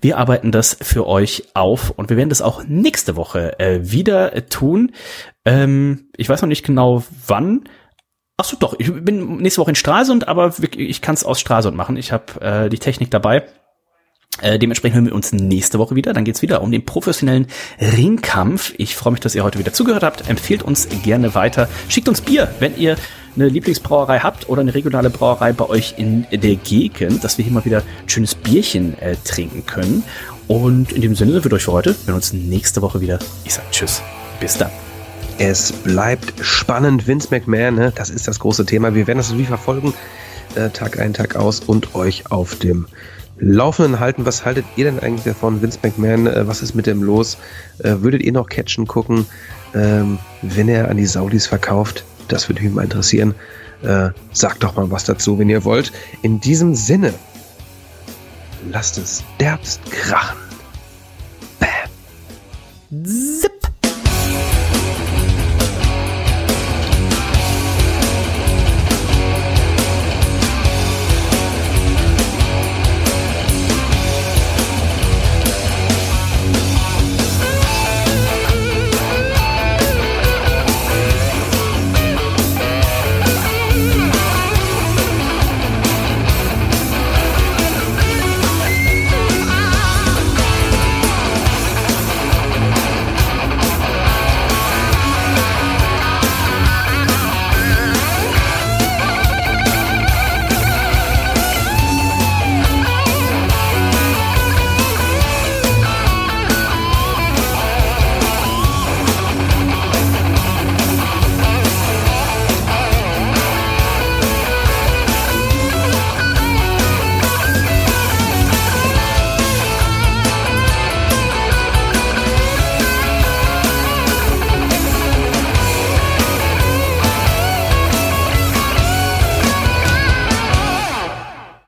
[0.00, 4.48] Wir arbeiten das für euch auf und wir werden das auch nächste Woche äh, wieder
[4.48, 4.92] tun.
[5.44, 7.64] Ähm, ich weiß noch nicht genau wann.
[8.36, 11.76] Ach so, doch, ich bin nächste Woche in Stralsund, aber ich kann es aus Stralsund
[11.76, 11.96] machen.
[11.96, 13.46] Ich habe äh, die Technik dabei.
[14.42, 16.12] Äh, dementsprechend hören wir uns nächste Woche wieder.
[16.12, 17.46] Dann geht's wieder um den professionellen
[17.80, 18.74] Ringkampf.
[18.78, 20.28] Ich freue mich, dass ihr heute wieder zugehört habt.
[20.28, 21.68] Empfehlt uns gerne weiter.
[21.88, 22.96] Schickt uns Bier, wenn ihr
[23.36, 27.52] eine Lieblingsbrauerei habt oder eine regionale Brauerei bei euch in der Gegend, dass wir hier
[27.52, 30.02] mal wieder ein schönes Bierchen äh, trinken können.
[30.48, 31.90] Und in dem Sinne sind wir durch für heute.
[31.90, 33.18] Wir hören uns nächste Woche wieder.
[33.44, 34.02] Ich sage Tschüss.
[34.40, 34.70] Bis dann.
[35.38, 37.06] Es bleibt spannend.
[37.06, 37.92] Vince McMahon, ne?
[37.94, 38.94] das ist das große Thema.
[38.94, 39.94] Wir werden das natürlich verfolgen.
[40.56, 42.86] Äh, Tag ein, Tag aus und euch auf dem
[43.40, 44.26] Laufenden halten.
[44.26, 45.62] Was haltet ihr denn eigentlich davon?
[45.62, 47.38] Vince McMahon, äh, was ist mit dem los?
[47.78, 49.26] Äh, würdet ihr noch Catchen gucken,
[49.74, 52.04] ähm, wenn er an die Saudis verkauft?
[52.28, 53.34] Das würde mich mal interessieren.
[53.82, 55.92] Äh, sagt doch mal was dazu, wenn ihr wollt.
[56.22, 57.14] In diesem Sinne,
[58.70, 60.38] lasst es derbst krachen.
[61.58, 61.90] Bam.